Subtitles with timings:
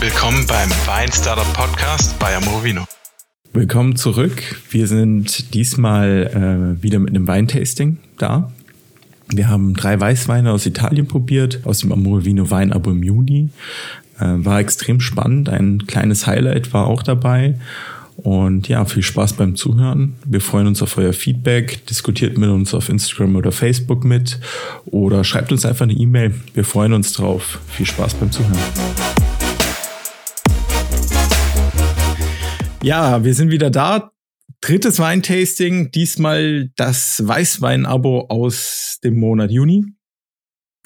[0.00, 2.84] Willkommen beim Wein Startup Podcast bei Amorovino.
[3.52, 4.54] Willkommen zurück.
[4.70, 8.52] Wir sind diesmal äh, wieder mit einem Weintasting da.
[9.26, 13.48] Wir haben drei Weißweine aus Italien probiert, aus dem Amorovino Weinabo im Juni.
[14.20, 15.48] Äh, war extrem spannend.
[15.48, 17.56] Ein kleines Highlight war auch dabei.
[18.18, 20.14] Und ja, viel Spaß beim Zuhören.
[20.24, 21.84] Wir freuen uns auf euer Feedback.
[21.86, 24.38] Diskutiert mit uns auf Instagram oder Facebook mit
[24.86, 26.34] oder schreibt uns einfach eine E-Mail.
[26.54, 27.58] Wir freuen uns drauf.
[27.66, 28.58] Viel Spaß beim Zuhören.
[32.88, 34.12] Ja, wir sind wieder da.
[34.62, 39.84] Drittes Weintasting, diesmal das Weißwein-Abo aus dem Monat Juni.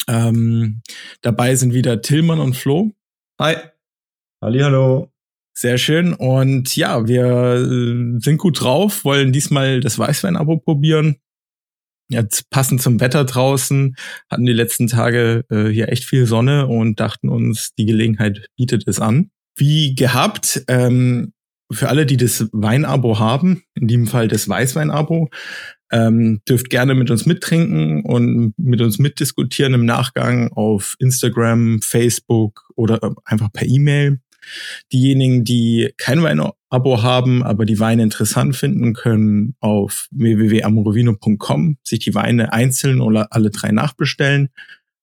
[0.08, 0.82] Ähm,
[1.20, 2.90] dabei sind wieder Tillmann und Flo.
[3.40, 3.54] Hi.
[4.42, 5.12] Hallo.
[5.56, 6.12] Sehr schön.
[6.12, 11.18] Und ja, wir äh, sind gut drauf, wollen diesmal das Weißwein-Abo probieren.
[12.10, 13.94] Jetzt passend zum Wetter draußen
[14.28, 18.88] hatten die letzten Tage äh, hier echt viel Sonne und dachten uns, die Gelegenheit bietet
[18.88, 19.30] es an.
[19.56, 21.32] Wie gehabt, ähm,
[21.72, 25.30] für alle, die das Weinabo haben, in diesem Fall das Weißwein-Abo,
[25.90, 32.70] ähm, dürft gerne mit uns mittrinken und mit uns mitdiskutieren im Nachgang auf Instagram, Facebook
[32.76, 34.20] oder äh, einfach per E-Mail.
[34.92, 42.14] Diejenigen, die kein Wein-Abo haben, aber die Weine interessant finden, können auf www.amorovino.com sich die
[42.14, 44.48] Weine einzeln oder alle drei nachbestellen.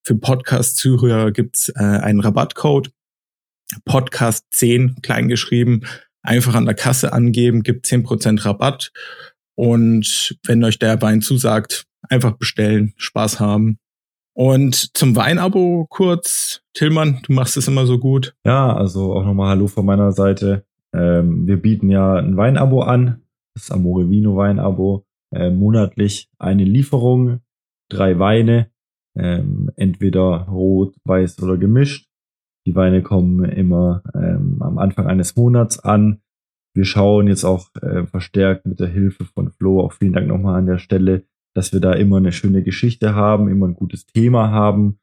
[0.04, 2.92] Für Podcast-Zuhörer gibt's äh, einen Rabattcode.
[3.86, 5.86] Podcast 10 kleingeschrieben,
[6.22, 8.92] einfach an der Kasse angeben, gibt 10% Rabatt.
[9.56, 13.80] Und wenn euch der Wein zusagt, einfach bestellen, Spaß haben.
[14.34, 18.36] Und zum Weinabo kurz, Tillmann, du machst es immer so gut.
[18.46, 20.66] Ja, also auch nochmal Hallo von meiner Seite.
[20.94, 23.22] Ähm, wir bieten ja ein Weinabo an,
[23.54, 27.42] das Amore Vino Weinabo, äh, monatlich eine Lieferung,
[27.90, 28.72] drei Weine,
[29.18, 32.09] ähm, entweder rot, weiß oder gemischt.
[32.66, 36.22] Die Weine kommen immer ähm, am Anfang eines Monats an.
[36.76, 40.56] Wir schauen jetzt auch äh, verstärkt mit der Hilfe von Flo, auch vielen Dank nochmal
[40.56, 41.24] an der Stelle,
[41.56, 45.00] dass wir da immer eine schöne Geschichte haben, immer ein gutes Thema haben.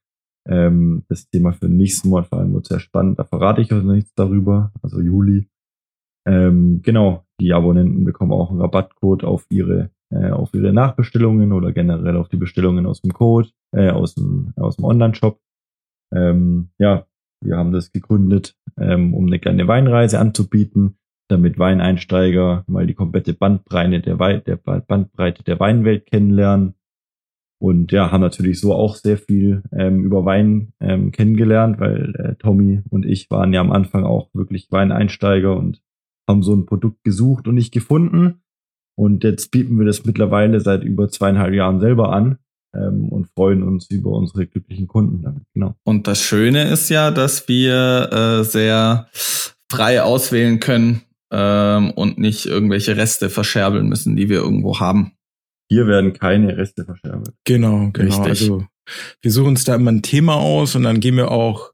[0.48, 3.18] Ähm, das Thema für den nächsten Monat vor allem wird sehr spannend.
[3.18, 5.48] Da verrate ich euch nichts darüber, also Juli.
[6.26, 11.72] Ähm, genau, die Abonnenten bekommen auch einen Rabattcode auf ihre äh, auf ihre Nachbestellungen oder
[11.72, 15.40] generell auf die Bestellungen aus dem Code, äh, aus dem aus dem Online-Shop.
[16.14, 17.06] Ähm, ja,
[17.40, 20.98] wir haben das gegründet, ähm, um eine kleine Weinreise anzubieten,
[21.28, 26.74] damit Weineinsteiger mal die komplette Bandbreite der, Wei der Bandbreite der Weinwelt kennenlernen.
[27.58, 32.34] Und ja, haben natürlich so auch sehr viel ähm, über Wein ähm, kennengelernt, weil äh,
[32.36, 35.82] Tommy und ich waren ja am Anfang auch wirklich Weineinsteiger und
[36.28, 38.42] haben so ein Produkt gesucht und nicht gefunden.
[38.94, 42.38] Und jetzt bieten wir das mittlerweile seit über zweieinhalb Jahren selber an
[42.74, 45.42] ähm, und freuen uns über unsere glücklichen Kunden damit.
[45.54, 45.74] Genau.
[45.84, 49.08] Und das Schöne ist ja, dass wir äh, sehr
[49.70, 55.12] frei auswählen können ähm, und nicht irgendwelche Reste verscherbeln müssen, die wir irgendwo haben.
[55.68, 57.34] Hier werden keine Reste verscherbelt.
[57.44, 58.22] Genau, genau.
[58.22, 58.28] Richtig.
[58.28, 58.64] Also
[59.20, 61.72] wir suchen uns da immer ein Thema aus und dann gehen wir auch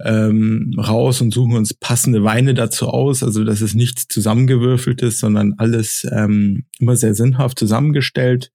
[0.00, 3.22] ähm, raus und suchen uns passende Weine dazu aus.
[3.24, 8.52] Also das ist nichts zusammengewürfeltes, sondern alles ähm, immer sehr sinnhaft zusammengestellt.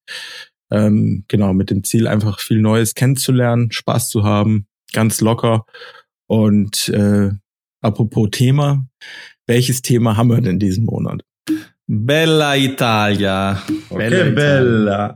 [0.71, 5.65] Ähm, genau, mit dem Ziel, einfach viel Neues kennenzulernen, Spaß zu haben, ganz locker.
[6.27, 7.31] Und äh,
[7.81, 8.85] apropos Thema,
[9.47, 11.23] welches Thema haben wir denn diesen Monat?
[11.87, 13.63] Bella Italia.
[13.89, 14.33] Okay, Bella.
[14.33, 15.13] Bella.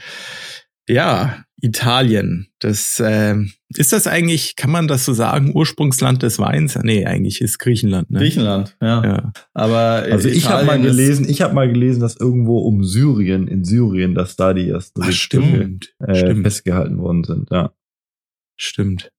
[0.88, 2.50] Ja, Italien.
[2.59, 3.35] Das äh,
[3.69, 6.78] ist das eigentlich, kann man das so sagen, Ursprungsland des Weins?
[6.84, 8.12] Nee, eigentlich ist Griechenland.
[8.12, 8.19] Ne?
[8.19, 9.03] Griechenland, ja.
[9.03, 9.34] ja.
[9.53, 13.63] Aber also ich habe mal gelesen, ich habe mal gelesen, dass irgendwo um Syrien, in
[13.63, 16.44] Syrien, dass da die ersten Ach, stimmt, äh, stimmt.
[16.44, 17.50] festgehalten worden sind.
[17.50, 17.72] Ja,
[18.57, 19.13] stimmt.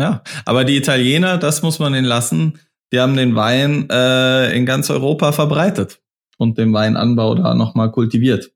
[0.00, 2.58] Ja, aber die Italiener, das muss man ihnen lassen.
[2.92, 6.02] Die haben den Wein äh, in ganz Europa verbreitet
[6.38, 8.50] und den Weinanbau da nochmal kultiviert.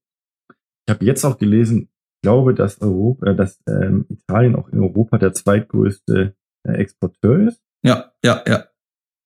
[0.87, 1.89] Ich habe jetzt auch gelesen,
[2.23, 6.35] glaube, dass Europa, äh, dass ähm, Italien auch in Europa der zweitgrößte
[6.67, 7.63] äh, Exporteur ist.
[7.83, 8.65] Ja, ja, ja.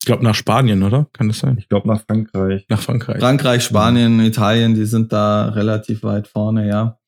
[0.01, 1.07] Ich glaube nach Spanien, oder?
[1.13, 1.57] Kann das sein?
[1.59, 2.67] Ich glaube nach Frankreich.
[2.69, 3.21] Nach Frankreich.
[3.21, 4.19] Frankreich, Spanien.
[4.21, 6.99] Italien, die sind da relativ weit vorne, ja.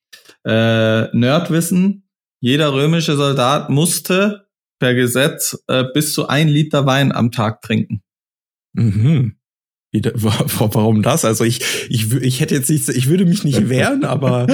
[0.46, 2.08] Äh, Nerdwissen,
[2.40, 4.48] jeder römische Soldat musste
[4.78, 8.02] per Gesetz äh, bis zu ein Liter Wein am Tag trinken.
[8.75, 9.36] Mhm.
[10.02, 11.25] Warum das?
[11.25, 14.46] Also ich, ich, ich hätte jetzt nicht, ich würde mich nicht wehren, aber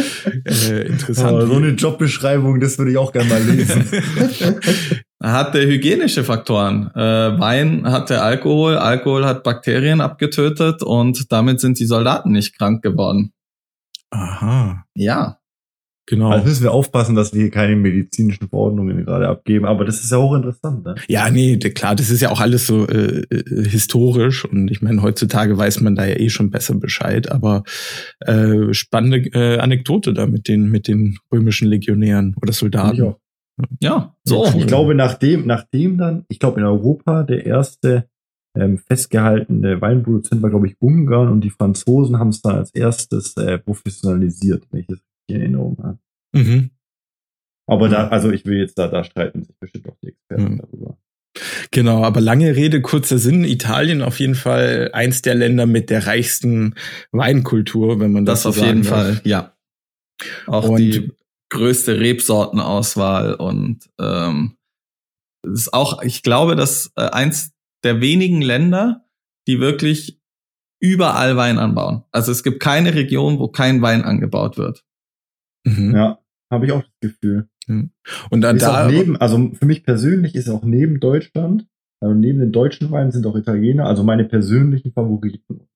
[0.45, 1.43] äh, interessant.
[1.43, 3.87] Oh, so eine Jobbeschreibung, das würde ich auch gerne mal lesen.
[5.23, 6.91] hatte hygienische Faktoren.
[6.95, 12.83] Äh, Wein hatte Alkohol, Alkohol hat Bakterien abgetötet und damit sind die Soldaten nicht krank
[12.83, 13.33] geworden.
[14.11, 14.85] Aha.
[14.95, 15.40] Ja.
[16.11, 16.31] Genau.
[16.31, 19.65] Also müssen wir aufpassen, dass wir hier keine medizinischen Verordnungen gerade abgeben.
[19.65, 20.85] Aber das ist ja auch interessant.
[20.85, 20.97] Ne?
[21.07, 25.03] Ja, nee, klar, das ist ja auch alles so äh, äh, historisch und ich meine,
[25.03, 27.63] heutzutage weiß man da ja eh schon besser Bescheid, aber
[28.27, 33.15] äh, spannende äh, Anekdote da mit den, mit den römischen Legionären oder Soldaten.
[33.81, 34.45] Ja, so.
[34.59, 38.07] Ich glaube, nachdem, nachdem dann, ich glaube in Europa der erste
[38.57, 43.37] ähm, festgehaltene Weinproduzent war, glaube ich, Ungarn und die Franzosen haben es dann als erstes
[43.37, 44.99] äh, professionalisiert, wenn ich das
[45.35, 45.99] Erinnerung habe.
[46.33, 46.71] Mhm.
[47.67, 50.59] Aber da, also ich will jetzt da, da streiten sich bestimmt auch die Experten Mhm.
[50.59, 50.99] darüber.
[51.71, 53.45] Genau, aber lange Rede, kurzer Sinn.
[53.45, 56.75] Italien auf jeden Fall eins der Länder mit der reichsten
[57.13, 58.91] Weinkultur, wenn man das, Das so auf jeden darf.
[58.91, 59.57] Fall, ja.
[60.47, 61.13] Auch Und- die
[61.53, 64.57] größte Rebsortenauswahl und ähm,
[65.45, 67.53] es ist auch, ich glaube, dass äh, eins
[67.85, 69.05] der wenigen Länder,
[69.49, 70.21] die wirklich
[70.81, 72.05] überall Wein anbauen.
[72.13, 74.85] Also es gibt keine Region, wo kein Wein angebaut wird.
[75.65, 75.95] Mhm.
[75.95, 76.19] Ja,
[76.51, 77.49] habe ich auch das Gefühl.
[78.31, 81.67] Und dann Ist da, auch neben, also für mich persönlich ist auch neben Deutschland,
[82.01, 85.69] also neben den deutschen Weinen sind auch Italiener, also meine persönlichen Favoriten.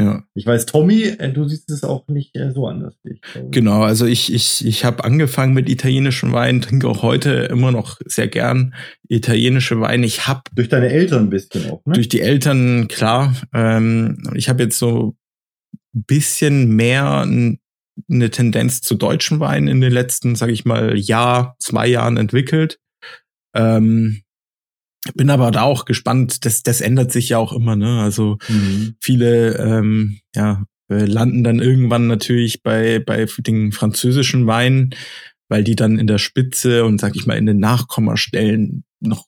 [0.00, 0.24] ja.
[0.34, 2.94] Ich weiß, Tommy, äh, du siehst es auch nicht äh, so anders.
[3.04, 3.20] Ich.
[3.50, 8.00] Genau, also ich, ich, ich habe angefangen mit italienischem Wein, trinke auch heute immer noch
[8.06, 8.74] sehr gern
[9.08, 10.06] italienische Weine.
[10.06, 11.92] Ich habe Durch deine Eltern ein bisschen auch, ne?
[11.92, 15.16] durch die Eltern, klar, ähm, ich habe jetzt so
[15.94, 17.58] ein bisschen mehr n-
[18.10, 22.78] eine Tendenz zu deutschen Weinen in den letzten, sage ich mal, Jahr, zwei Jahren entwickelt.
[23.54, 24.22] Ähm,
[25.14, 28.00] bin aber da auch gespannt, das, das ändert sich ja auch immer, ne?
[28.00, 28.96] Also Mhm.
[29.00, 34.94] viele ähm, ja, äh, landen dann irgendwann natürlich bei, bei den französischen Weinen,
[35.48, 39.26] weil die dann in der Spitze und sag ich mal in den Nachkommastellen noch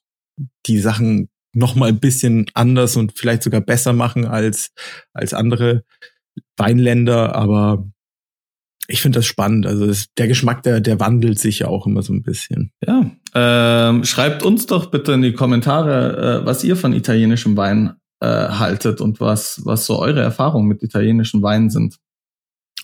[0.67, 4.73] die Sachen noch mal ein bisschen anders und vielleicht sogar besser machen als,
[5.15, 5.85] als andere
[6.57, 7.87] Weinländer, aber
[8.89, 9.67] ich finde das spannend.
[9.67, 12.73] Also es, der Geschmack, der, der wandelt sich ja auch immer so ein bisschen.
[12.87, 17.95] Ja, ähm, schreibt uns doch bitte in die Kommentare, äh, was ihr von italienischem Wein
[18.21, 21.99] äh, haltet und was, was so eure Erfahrungen mit italienischen Weinen sind.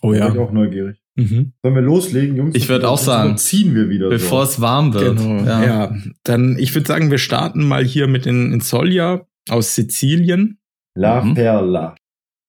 [0.02, 0.40] Oh Da bin ich ja.
[0.42, 0.98] auch neugierig.
[1.14, 1.52] Mhm.
[1.62, 2.54] Sollen wir loslegen, Jungs?
[2.54, 4.52] Ich würd auch sagen, ziehen wir wieder Bevor so.
[4.52, 5.18] es warm wird.
[5.18, 5.44] Genau.
[5.44, 5.94] Ja.
[6.24, 10.58] dann ich würde sagen, wir starten mal hier mit den Insolia aus Sizilien.
[10.94, 11.34] La Mhm.
[11.34, 11.94] Perla.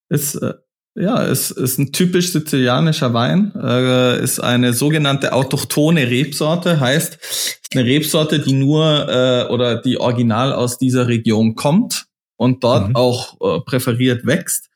[0.09, 0.53] Ist, äh,
[0.95, 7.17] ja, ist, ist ein typisch sizilianischer Wein, äh, ist eine sogenannte autochthone Rebsorte, heißt,
[7.73, 12.05] eine Rebsorte, die nur äh, oder die original aus dieser Region kommt
[12.37, 12.95] und dort Mhm.
[12.95, 14.69] auch äh, präferiert wächst.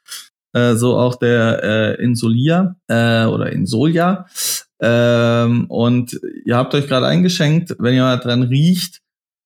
[0.53, 4.25] Äh, so auch der äh, Insolia äh, oder Insolia.
[4.81, 9.01] Ähm, und ihr habt euch gerade eingeschenkt, wenn ihr mal dran riecht,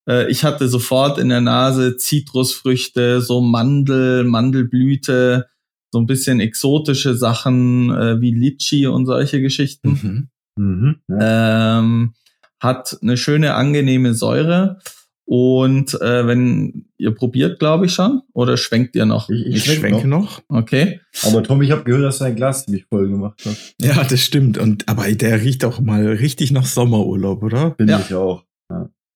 [0.07, 5.47] äh, ich hatte sofort in der Nase Zitrusfrüchte, so Mandel, Mandelblüte,
[5.91, 10.29] so ein bisschen exotische Sachen äh, wie Litchi und solche Geschichten.
[10.57, 10.63] Mhm.
[10.63, 10.95] Mhm.
[11.09, 11.79] Ja.
[11.79, 12.13] Ähm,
[12.59, 14.79] hat eine schöne, angenehme Säure.
[15.25, 19.29] Und äh, wenn ihr probiert, glaube ich schon, oder schwenkt ihr noch?
[19.29, 20.41] Ich, ich, Ich schwenk schwenke noch.
[20.49, 20.59] noch.
[20.61, 20.99] Okay.
[21.23, 23.75] Aber Tom, ich habe gehört, dass dein Glas ziemlich voll gemacht hast.
[23.79, 24.57] Ja, das stimmt.
[24.57, 27.75] Und aber der riecht auch mal richtig nach Sommerurlaub, oder?
[27.77, 27.99] Finde Ja.
[28.05, 28.43] ich auch.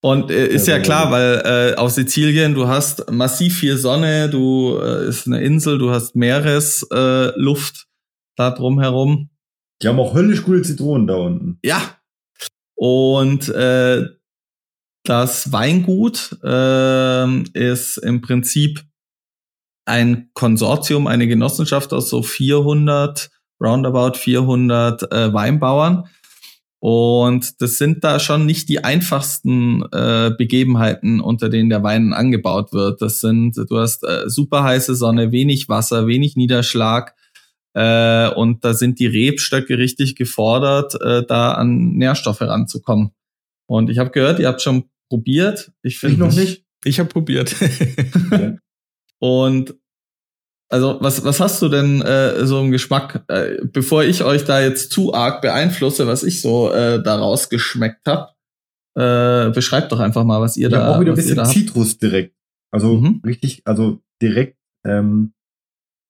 [0.05, 4.29] Und äh, ist ja Ja, klar, weil äh, auf Sizilien, du hast massiv viel Sonne,
[4.29, 7.87] du äh, ist eine Insel, du hast Meeresluft äh, Luft
[8.35, 9.31] da drumherum.
[9.81, 11.57] Die haben auch höllisch gute Zitronen da unten.
[11.63, 11.81] Ja.
[12.75, 14.03] Und äh,
[15.05, 18.83] das Weingut ähm, ist im Prinzip
[19.85, 26.07] ein Konsortium, eine Genossenschaft aus so 400, roundabout 400 äh, Weinbauern.
[26.87, 32.73] Und das sind da schon nicht die einfachsten äh, Begebenheiten, unter denen der Wein angebaut
[32.73, 33.01] wird.
[33.01, 37.15] Das sind, du hast äh, super heiße Sonne, wenig Wasser, wenig Niederschlag.
[37.73, 43.09] Äh, und da sind die Rebstöcke richtig gefordert, äh, da an Nährstoffe ranzukommen.
[43.65, 45.71] Und ich habe gehört, ihr habt schon probiert.
[45.81, 46.65] Ich Ich finde noch nicht.
[46.83, 47.55] Ich habe probiert.
[49.17, 49.73] Und
[50.69, 54.61] also was, was hast du denn äh, so im Geschmack, äh, bevor ich euch da
[54.61, 58.31] jetzt zu arg beeinflusse, was ich so äh, daraus geschmeckt habe?
[58.97, 61.43] Äh, beschreibt doch einfach mal, was ihr Ich da, auch wieder ein bisschen.
[61.45, 62.35] Zitrus direkt.
[62.71, 63.21] Also Mhm.
[63.25, 65.33] richtig, also direkt ähm,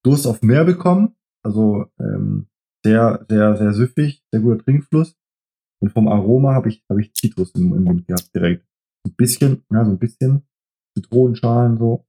[0.03, 1.15] Durst auf mehr bekommen.
[1.43, 2.47] Also ähm,
[2.83, 5.15] sehr, sehr, sehr süffig, sehr guter Trinkfluss.
[5.81, 8.65] Und vom Aroma habe ich, habe ich Zitrus im, im Mund gehabt direkt.
[9.05, 10.47] Ein bisschen, ja, so ein bisschen
[10.95, 12.05] Zitronenschalen so.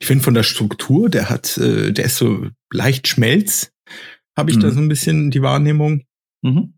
[0.00, 3.72] Ich finde von der Struktur, der hat, äh, der ist so leicht Schmelz,
[4.36, 4.72] habe ich da Mhm.
[4.72, 6.04] so ein bisschen die Wahrnehmung.
[6.42, 6.74] Mhm.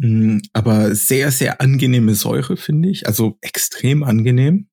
[0.00, 3.06] Mm, Aber sehr, sehr angenehme Säure, finde ich.
[3.06, 4.68] Also extrem angenehm.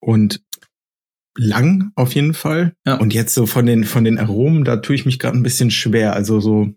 [0.00, 0.42] Und
[1.36, 2.74] lang auf jeden Fall.
[2.86, 2.96] Ja.
[2.98, 5.70] Und jetzt so von den, von den Aromen, da tue ich mich gerade ein bisschen
[5.70, 6.14] schwer.
[6.14, 6.72] Also so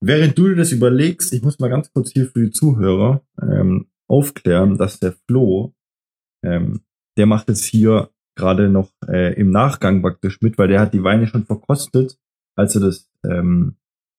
[0.00, 3.90] während du dir das überlegst, ich muss mal ganz kurz hier für die Zuhörer ähm,
[4.08, 5.74] aufklären, dass der Flo,
[6.42, 6.82] ähm,
[7.18, 11.04] der macht jetzt hier gerade noch äh, im Nachgang praktisch mit, weil der hat die
[11.04, 12.18] Weine schon verkostet,
[12.56, 13.76] als er das, ähm,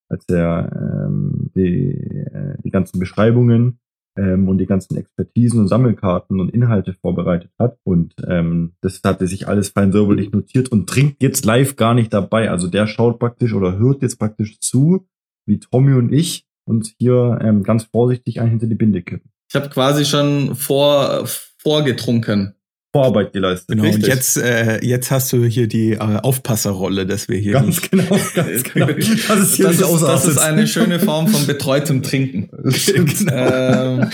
[0.09, 0.71] als er
[1.07, 3.79] ähm, die, äh, die ganzen Beschreibungen
[4.17, 7.77] ähm, und die ganzen Expertisen und Sammelkarten und Inhalte vorbereitet hat.
[7.83, 11.93] Und ähm, das hat er sich alles fein säuberlich notiert und trinkt jetzt live gar
[11.93, 12.51] nicht dabei.
[12.51, 15.07] Also der schaut praktisch oder hört jetzt praktisch zu,
[15.45, 19.31] wie Tommy und ich uns hier ähm, ganz vorsichtig ein hinter die Binde kippen.
[19.49, 21.25] Ich habe quasi schon vor,
[21.57, 22.55] vorgetrunken.
[22.91, 23.77] Vorarbeit geleistet.
[23.77, 27.53] Genau, und jetzt, äh, jetzt hast du hier die äh, Aufpasserrolle, dass wir hier.
[27.53, 28.87] Ganz genau, ganz genau.
[28.87, 32.49] Das ist, hier das, ist, das ist eine schöne Form von betreutem Trinken.
[32.85, 33.31] genau.
[33.31, 34.09] ähm,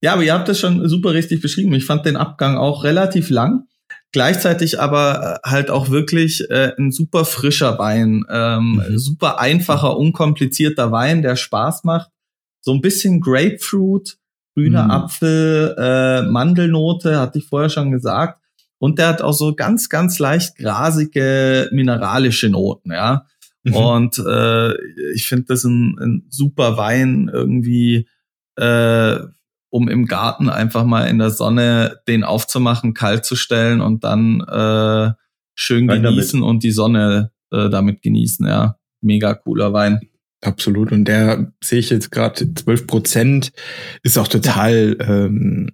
[0.00, 1.74] ja, aber ihr habt das schon super richtig beschrieben.
[1.74, 3.66] Ich fand den Abgang auch relativ lang.
[4.12, 8.98] Gleichzeitig aber äh, halt auch wirklich äh, ein super frischer Wein, ähm, mhm.
[8.98, 12.10] super einfacher, unkomplizierter Wein, der Spaß macht.
[12.60, 14.18] So ein bisschen Grapefruit,
[14.56, 14.90] grüner mhm.
[14.90, 18.40] Apfel, äh, Mandelnote, hatte ich vorher schon gesagt.
[18.78, 23.26] Und der hat auch so ganz, ganz leicht grasige mineralische Noten, ja.
[23.64, 23.74] Mhm.
[23.74, 24.74] Und äh,
[25.12, 28.08] ich finde das ein, ein super Wein irgendwie,
[28.56, 29.18] äh,
[29.70, 34.40] um im Garten einfach mal in der Sonne den aufzumachen, kalt zu stellen und dann
[34.40, 35.12] äh,
[35.54, 36.50] schön Rein genießen damit.
[36.50, 38.78] und die Sonne äh, damit genießen, ja.
[39.02, 40.00] Mega cooler Wein.
[40.42, 40.92] Absolut.
[40.92, 43.52] Und der sehe ich jetzt gerade 12 Prozent
[44.02, 45.70] ist auch total, ähm,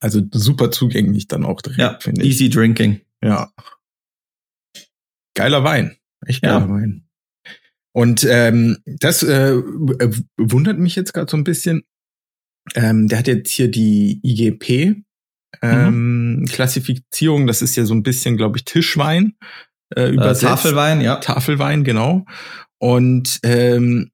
[0.00, 2.28] also super zugänglich dann auch direkt, ja, finde ich.
[2.28, 3.00] Easy drinking.
[3.22, 3.52] Ja.
[5.34, 5.96] Geiler Wein.
[6.26, 6.68] Echt geiler ja.
[6.68, 7.06] Wein.
[7.92, 9.56] Und ähm, das äh,
[10.36, 11.82] wundert mich jetzt gerade so ein bisschen.
[12.74, 15.02] Ähm, der hat jetzt hier die IGP
[15.62, 16.44] ähm, mhm.
[16.46, 17.46] Klassifizierung.
[17.46, 19.34] Das ist ja so ein bisschen, glaube ich, Tischwein.
[19.94, 20.44] Äh, übersetzt.
[20.44, 21.16] Äh, Tafelwein, ja.
[21.16, 22.24] Tafelwein, genau.
[22.80, 24.10] Und ähm,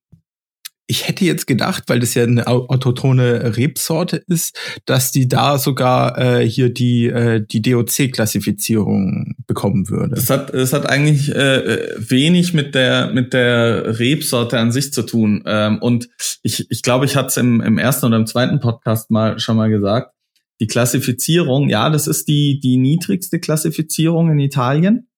[0.88, 6.18] ich hätte jetzt gedacht, weil das ja eine autotone Rebsorte ist, dass die da sogar
[6.18, 10.14] äh, hier die äh, die DOC-Klassifizierung bekommen würde.
[10.14, 15.02] Das hat es hat eigentlich äh, wenig mit der mit der Rebsorte an sich zu
[15.02, 15.42] tun.
[15.46, 16.08] Ähm, und
[16.42, 19.56] ich ich glaube, ich hatte es im, im ersten oder im zweiten Podcast mal schon
[19.56, 20.12] mal gesagt.
[20.60, 25.08] Die Klassifizierung, ja, das ist die die niedrigste Klassifizierung in Italien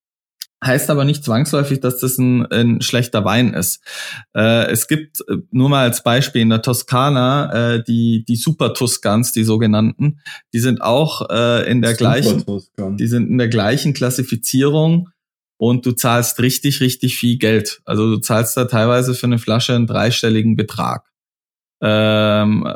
[0.65, 3.81] heißt aber nicht zwangsläufig, dass das ein, ein schlechter Wein ist.
[4.35, 8.75] Äh, es gibt äh, nur mal als Beispiel in der Toskana äh, die die Super
[8.75, 10.21] Tuscans, die sogenannten,
[10.53, 12.45] die sind auch äh, in der gleichen,
[12.97, 15.11] die sind in der gleichen Klassifizierung
[15.59, 17.81] und du zahlst richtig richtig viel Geld.
[17.85, 21.05] Also du zahlst da teilweise für eine Flasche einen dreistelligen Betrag,
[21.81, 22.69] ähm,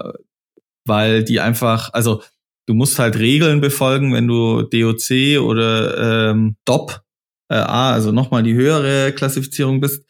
[0.85, 2.23] weil die einfach, also
[2.67, 7.03] du musst halt Regeln befolgen, wenn du DOC oder ähm, DOP
[7.52, 10.06] äh, A, also nochmal die höhere Klassifizierung bist.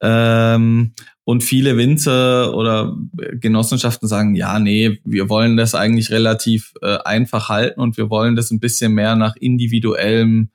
[0.00, 2.96] Ähm, und viele Winzer oder
[3.32, 8.36] Genossenschaften sagen, ja, nee, wir wollen das eigentlich relativ äh, einfach halten und wir wollen
[8.36, 10.50] das ein bisschen mehr nach individuellem,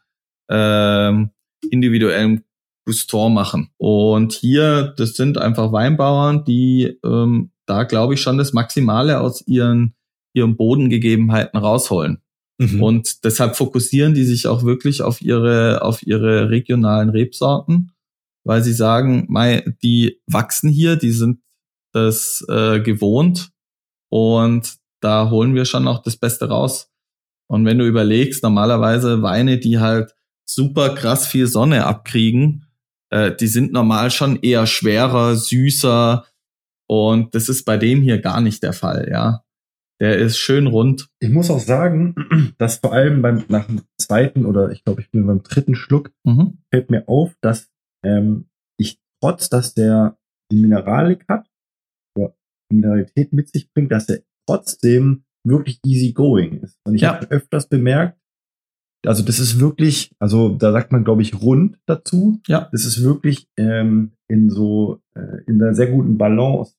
[0.49, 1.11] äh,
[1.69, 2.43] individuellem
[2.85, 3.71] Guston machen.
[3.77, 9.45] Und hier, das sind einfach Weinbauern, die ähm, da, glaube ich, schon das Maximale aus
[9.45, 9.95] ihren,
[10.33, 12.21] ihren Bodengegebenheiten rausholen.
[12.61, 12.83] Mhm.
[12.83, 17.91] Und deshalb fokussieren die sich auch wirklich auf ihre, auf ihre regionalen Rebsorten,
[18.43, 19.27] weil sie sagen,
[19.81, 21.39] die wachsen hier, die sind
[21.91, 23.49] das äh, gewohnt
[24.09, 26.91] und da holen wir schon auch das Beste raus.
[27.47, 30.13] Und wenn du überlegst, normalerweise Weine, die halt
[30.45, 32.67] super krass viel Sonne abkriegen,
[33.09, 36.25] äh, die sind normal schon eher schwerer, süßer
[36.87, 39.43] und das ist bei dem hier gar nicht der Fall, ja.
[40.01, 41.09] Der ist schön rund.
[41.19, 42.15] Ich muss auch sagen,
[42.57, 46.11] dass vor allem beim nach dem zweiten oder ich glaube, ich bin beim dritten Schluck,
[46.23, 46.57] mhm.
[46.71, 47.69] fällt mir auf, dass
[48.03, 50.17] ähm, ich trotz, dass der
[50.51, 51.47] die Mineralik hat,
[52.17, 52.35] oder
[52.73, 56.79] Mineralität mit sich bringt, dass er trotzdem wirklich easy going ist.
[56.83, 57.13] Und ich ja.
[57.13, 58.19] habe öfters bemerkt,
[59.05, 62.39] also das ist wirklich, also da sagt man, glaube ich, rund dazu.
[62.47, 62.69] Ja.
[62.71, 66.75] Das ist wirklich ähm, in so, äh, in einer sehr guten Balance.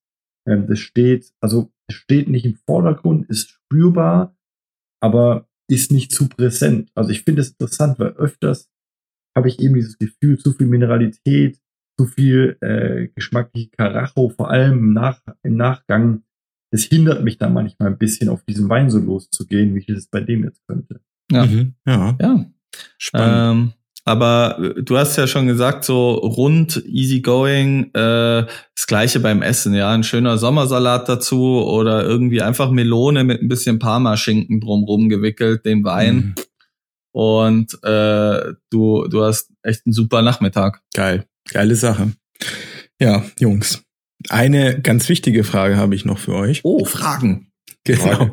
[0.46, 4.36] Ähm, das steht, also steht nicht im Vordergrund, ist spürbar,
[5.00, 6.90] aber ist nicht zu präsent.
[6.94, 8.70] Also ich finde es interessant, weil öfters
[9.34, 11.58] habe ich eben dieses Gefühl, zu viel Mineralität,
[11.98, 16.24] zu viel äh, geschmackliche Karacho, vor allem im, Nach im Nachgang.
[16.70, 20.08] Es hindert mich dann manchmal ein bisschen, auf diesen Wein so loszugehen, wie ich es
[20.08, 21.00] bei dem jetzt könnte.
[21.30, 21.74] Ja, mhm.
[21.86, 22.16] ja.
[22.20, 22.46] ja.
[22.98, 23.72] Spannend.
[23.72, 23.72] Ähm,
[24.04, 29.74] aber äh, du hast ja schon gesagt, so rund, easygoing, äh, das gleiche beim Essen,
[29.74, 29.90] ja.
[29.90, 35.84] Ein schöner Sommersalat dazu oder irgendwie einfach Melone mit ein bisschen Parmaschinken drumrum gewickelt, den
[35.84, 36.16] Wein.
[36.16, 36.34] Mhm.
[37.12, 40.80] Und äh, du, du hast echt einen super Nachmittag.
[40.94, 41.26] Geil.
[41.50, 42.12] Geile Sache.
[43.00, 43.82] Ja, Jungs.
[44.28, 46.60] Eine ganz wichtige Frage habe ich noch für euch.
[46.64, 47.52] Oh, Fragen.
[47.84, 48.30] Genau.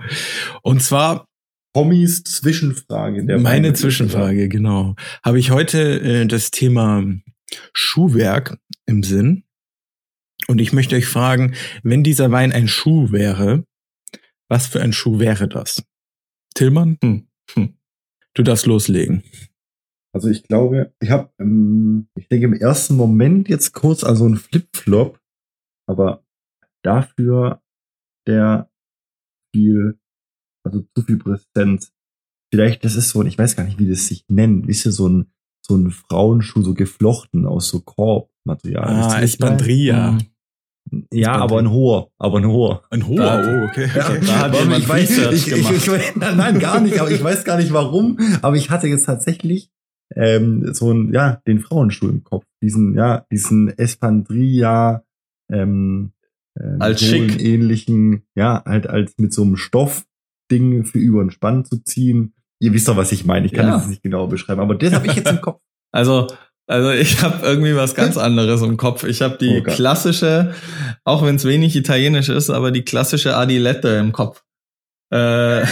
[0.61, 1.25] Und zwar
[1.73, 3.25] Tommys Zwischenfrage.
[3.25, 4.95] Der meine Zwischenfrage, genau.
[5.23, 7.03] Habe ich heute äh, das Thema
[7.73, 9.43] Schuhwerk im Sinn.
[10.47, 13.65] Und ich möchte euch fragen, wenn dieser Wein ein Schuh wäre,
[14.47, 15.83] was für ein Schuh wäre das?
[16.55, 17.27] Tillmann, Hm.
[17.53, 17.77] Hm.
[18.33, 19.23] du darfst loslegen.
[20.11, 24.25] Also ich glaube, ich habe, ähm, ich denke im ersten Moment jetzt kurz an so
[24.25, 25.19] einen Flip-Flop,
[25.88, 26.25] aber
[26.83, 27.61] dafür
[28.27, 28.71] der
[29.53, 29.99] viel,
[30.69, 31.91] also zu viel Präsenz.
[32.53, 34.91] Vielleicht, das ist so, ein- ich weiß gar nicht, wie das sich nennt, wisst ihr,
[34.91, 35.27] so ein,
[35.65, 38.88] so ein Frauenschuh, so geflochten aus so Korbmaterial.
[38.88, 39.21] Ah?
[39.21, 40.17] Espandria.
[41.13, 42.81] Ja, aber ein hoher, aber ein hoher.
[42.89, 43.88] Ein hoher, Da- oh, okay.
[43.95, 44.19] Ja, okay.
[44.25, 44.63] da hat warum?
[44.63, 48.17] jemand ich weiß, ich, ich, ich, nein, gar nicht, aber ich weiß gar nicht warum.
[48.41, 49.69] Aber ich hatte jetzt tatsächlich
[50.15, 52.45] ähm, so ein, ja, den Frauenschuh im Kopf.
[52.63, 55.03] Diesen, ja, diesen Espandria,
[55.51, 56.13] ähm,
[56.59, 57.39] ähm, Als schick.
[57.39, 59.55] ähnlichen, ja, halt als mit so einem
[60.50, 62.34] Stoffding für über den Spann zu ziehen.
[62.60, 63.46] Ihr wisst doch, was ich meine.
[63.46, 63.77] Ich kann Ja.
[63.77, 65.62] das nicht genau beschreiben, aber das habe ich jetzt im Kopf.
[65.91, 66.27] Also,
[66.68, 69.03] also ich habe irgendwie was ganz anderes im Kopf.
[69.03, 70.53] Ich habe die Oh klassische,
[71.03, 74.44] auch wenn es wenig italienisch ist, aber die klassische Adilette im Kopf.
[75.12, 75.63] Äh,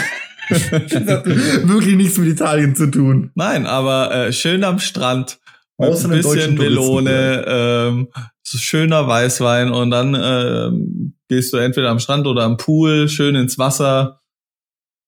[0.50, 3.31] Das hat wirklich nichts mit Italien zu tun.
[3.36, 5.39] Nein, aber äh, schön am Strand,
[5.77, 8.07] mit Außer ein bisschen Melone, ähm,
[8.46, 13.60] schöner Weißwein und dann ähm, gehst du entweder am Strand oder am Pool, schön ins
[13.60, 14.22] Wasser.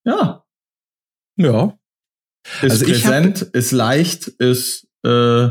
[0.09, 0.45] Ja,
[1.37, 1.79] Ja.
[2.61, 5.49] ist Also ich hab- präsent, ist leicht, ist äh,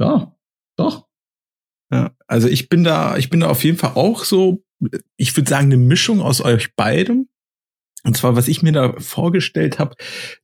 [0.00, 0.36] ja,
[0.76, 1.06] doch.
[1.92, 4.64] Ja, also ich bin da, ich bin da auf jeden Fall auch so,
[5.16, 7.28] ich würde sagen, eine Mischung aus euch beidem.
[8.04, 9.96] Und zwar, was ich mir da vorgestellt habe,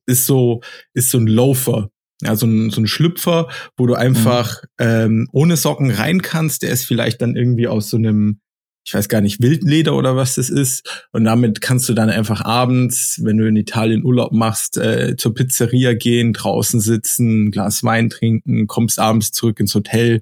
[0.05, 0.61] ist so,
[0.93, 1.89] ist so ein Loafer.
[2.21, 6.61] Ja, so ein, so ein Schlüpfer, wo du einfach ähm, ohne Socken rein kannst.
[6.63, 8.39] Der ist vielleicht dann irgendwie aus so einem,
[8.85, 11.07] ich weiß gar nicht, Wildleder oder was das ist.
[11.11, 15.33] Und damit kannst du dann einfach abends, wenn du in Italien Urlaub machst, äh, zur
[15.33, 20.21] Pizzeria gehen, draußen sitzen, ein Glas Wein trinken, kommst abends zurück ins Hotel,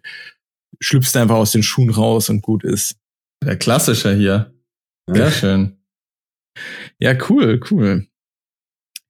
[0.79, 2.95] schlüpfst einfach aus den Schuhen raus und gut ist.
[3.43, 4.53] Der klassische hier.
[5.09, 5.77] Sehr schön.
[6.99, 8.07] Ja, cool, cool.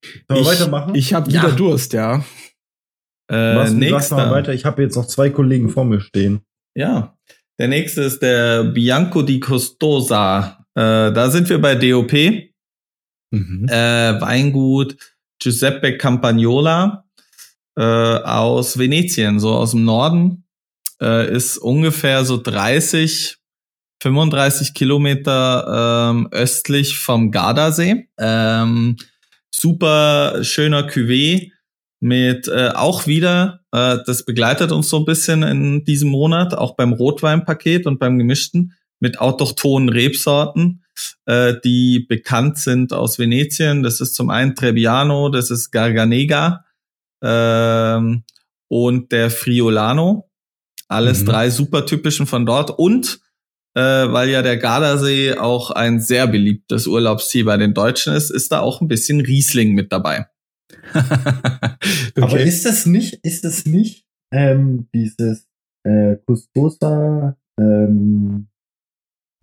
[0.04, 0.96] Sollen wir ich weitermachen?
[0.96, 1.44] ich habe Ja.
[1.44, 2.24] wieder Durst, ja.
[3.30, 4.16] Äh, Was, nächster.
[4.16, 4.54] Mal weiter.
[4.54, 6.42] Ich habe jetzt noch zwei Kollegen vor mir stehen.
[6.76, 7.18] Ja.
[7.62, 10.66] Der nächste ist der Bianco di Costosa.
[10.74, 12.12] Äh, da sind wir bei DOP.
[13.30, 13.68] Mhm.
[13.70, 14.98] Äh, Weingut
[15.38, 17.06] Giuseppe Campagnola
[17.78, 20.44] äh, aus Venetien, so aus dem Norden.
[21.00, 23.38] Äh, ist ungefähr so 30,
[24.02, 28.08] 35 Kilometer ähm, östlich vom Gardasee.
[28.18, 28.98] Ähm,
[29.52, 31.52] super schöner Cuvée
[32.02, 36.76] mit äh, auch wieder, äh, das begleitet uns so ein bisschen in diesem Monat, auch
[36.76, 40.84] beim Rotweinpaket und beim gemischten, mit autochthonen Rebsorten,
[41.26, 43.84] äh, die bekannt sind aus Venetien.
[43.84, 46.66] Das ist zum einen Trebbiano, das ist Garganega
[47.24, 48.24] ähm,
[48.68, 50.28] und der Friolano.
[50.88, 51.26] Alles Mhm.
[51.28, 52.72] drei super typischen von dort.
[52.72, 53.20] Und
[53.76, 58.52] äh, weil ja der Gardasee auch ein sehr beliebtes Urlaubsziel bei den Deutschen ist, ist
[58.52, 60.28] da auch ein bisschen Riesling mit dabei.
[62.22, 65.48] Aber ist das nicht, ist das nicht ähm, dieses
[65.84, 68.48] äh, Custosa, ähm,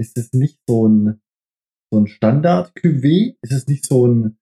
[0.01, 1.21] ist es nicht so ein
[1.91, 3.37] so ein Standard Cuvée?
[3.43, 4.39] Ist es nicht so ein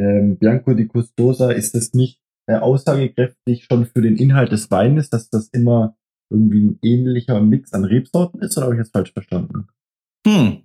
[0.00, 1.50] ähm, Bianco di Custosa?
[1.50, 5.96] Ist das nicht äh, aussagekräftig schon für den Inhalt des Weines, dass das immer
[6.30, 8.56] irgendwie ein ähnlicher Mix an Rebsorten ist?
[8.56, 9.68] Oder habe ich das falsch verstanden?
[10.26, 10.62] Hm.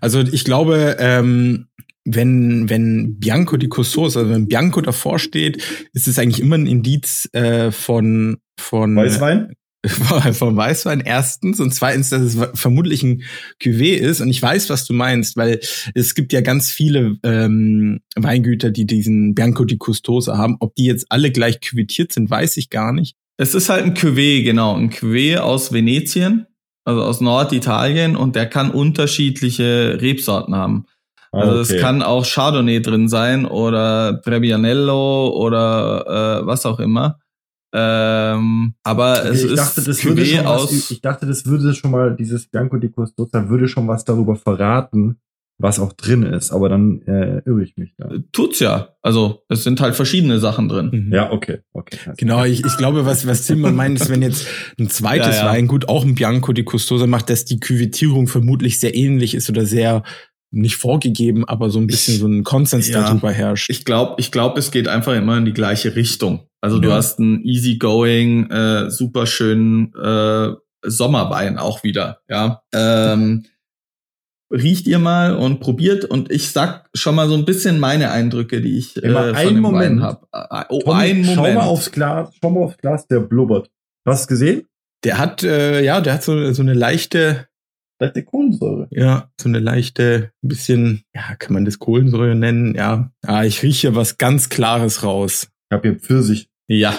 [0.00, 1.66] Also ich glaube, ähm,
[2.04, 5.62] wenn, wenn Bianco di Custosa, also wenn Bianco davor steht,
[5.92, 9.54] ist es eigentlich immer ein Indiz äh, von, von Weißwein?
[10.32, 13.22] vom Weißwein erstens und zweitens, dass es vermutlich ein
[13.60, 14.20] Cuvée ist.
[14.20, 15.60] Und ich weiß, was du meinst, weil
[15.94, 20.56] es gibt ja ganz viele ähm, Weingüter, die diesen Bianco di Custosa haben.
[20.60, 23.16] Ob die jetzt alle gleich küvettiert sind, weiß ich gar nicht.
[23.36, 26.46] Es ist halt ein Cuvée, genau, ein Cuvée aus Venetien,
[26.84, 30.86] also aus Norditalien und der kann unterschiedliche Rebsorten haben.
[31.34, 37.18] Also es kann auch Chardonnay drin sein oder Trebbianello oder äh, was auch immer.
[37.76, 40.72] Ähm, aber es ich ist dachte, das würde Cuvée schon aus.
[40.72, 44.36] was, ich dachte, das würde schon mal, dieses Bianco di Custosa würde schon was darüber
[44.36, 45.18] verraten,
[45.58, 46.52] was auch drin ist.
[46.52, 48.10] Aber dann äh, irre ich mich da.
[48.30, 48.90] tut's ja.
[49.02, 51.10] Also es sind halt verschiedene Sachen drin.
[51.12, 51.98] Ja, okay, okay.
[52.16, 54.46] Genau, ich, ich glaube, was, was Zimmer meint, ist, wenn jetzt
[54.78, 55.50] ein zweites Ja, ja.
[55.50, 59.66] Weingut auch ein Bianco di Custosa macht, dass die Küvettierung vermutlich sehr ähnlich ist oder
[59.66, 60.04] sehr
[60.54, 63.02] nicht vorgegeben, aber so ein bisschen Ich- so ein Konsens ja.
[63.02, 63.70] darüber herrscht.
[63.70, 66.46] Ich glaube, ich glaube, es geht einfach immer in die gleiche Richtung.
[66.60, 66.94] Also du Ja.
[66.96, 70.52] hast einen easygoing, äh, super schönen, äh,
[70.86, 72.18] Sommerwein auch wieder.
[72.28, 73.44] Ja, ähm,
[74.52, 78.60] riecht ihr mal und probiert und ich sag schon mal so ein bisschen meine Eindrücke,
[78.60, 80.00] die ich äh, Immer von einen dem Moment.
[80.00, 80.66] Wein habe.
[80.68, 81.54] Oh, Tommy, einen Schau Moment.
[81.56, 83.70] mal aufs Glas, schau mal aufs Glas, der blubbert.
[84.06, 84.66] Hast du gesehen?
[85.04, 87.46] Der hat, äh, ja, der hat so, so eine leichte,
[88.10, 88.88] Die Kohlensäure.
[88.90, 92.74] ja, so eine leichte, bisschen, ja, kann man das Kohlensäure nennen?
[92.74, 93.10] Ja.
[93.26, 95.48] Ah, ich rieche was ganz Klares raus.
[95.70, 96.48] Ich habe hier Pfirsich.
[96.68, 96.94] Ja,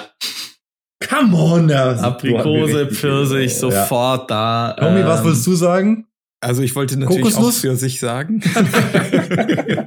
[1.08, 3.58] Come on, das Aprikose, Pfirsich, Ja.
[3.60, 4.76] sofort da.
[4.80, 6.08] Tommy, was Ähm, willst du sagen?
[6.41, 7.58] Also ich wollte natürlich Kokosnuss?
[7.58, 8.41] auch für sich sagen.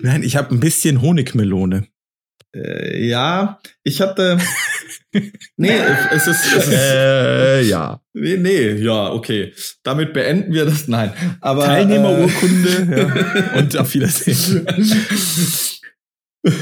[0.00, 1.86] Nein, ich habe ein bisschen Honigmelone.
[2.54, 4.38] Äh, ja, ich hatte.
[5.56, 5.78] nee,
[6.10, 8.00] es ist, es ist Äh, ja.
[8.12, 9.52] nee, nee, ja, okay.
[9.82, 10.88] Damit beenden wir das.
[10.88, 13.12] Nein, aber Teilnehmerurkunde
[13.54, 13.58] ja.
[13.58, 14.66] und auf Wiedersehen.
[16.44, 16.52] Äh,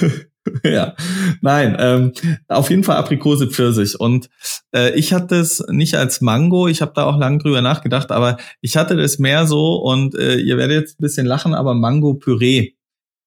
[0.64, 0.94] ja,
[1.42, 2.12] nein, ähm,
[2.48, 4.30] auf jeden Fall Aprikose Pfirsich und
[4.74, 6.68] äh, ich hatte es nicht als Mango.
[6.68, 10.36] Ich habe da auch lange drüber nachgedacht, aber ich hatte das mehr so und äh,
[10.36, 12.74] ihr werdet jetzt ein bisschen lachen, aber Mango Püree.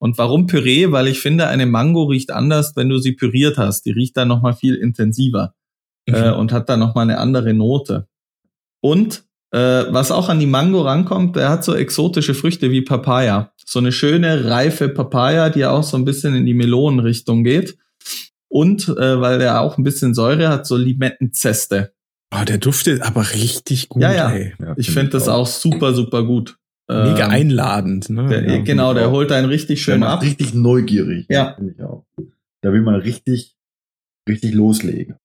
[0.04, 0.92] Und warum Püree?
[0.92, 3.86] Weil ich finde, eine Mango riecht anders, wenn du sie püriert hast.
[3.86, 5.54] Die riecht dann noch mal viel intensiver.
[6.06, 8.10] äh, und hat dann noch mal eine andere Note.
[8.82, 13.54] Und äh, was auch an die Mango rankommt, der hat so exotische Früchte wie Papaya.
[13.66, 17.78] So eine schöne, reife Papaya, die auch so ein bisschen in die Melonenrichtung geht.
[18.50, 21.94] Und äh, weil der auch ein bisschen Säure hat, so Limettenzeste.
[22.36, 24.02] Oh, der duftet aber richtig gut.
[24.02, 24.32] Ja, ja.
[24.32, 24.54] Ey.
[24.60, 26.58] ja Ich finde das auch super, super gut.
[26.90, 28.10] Mega Ähm, einladend.
[28.10, 28.28] Ne?
[28.28, 30.22] Der, ja, genau, ich der holt einen richtig Der schön macht ab.
[30.24, 31.26] richtig neugierig.
[31.30, 31.54] Ja.
[31.56, 32.06] Finde ich auch.
[32.62, 33.56] Da will man richtig,
[34.28, 35.16] richtig loslegen.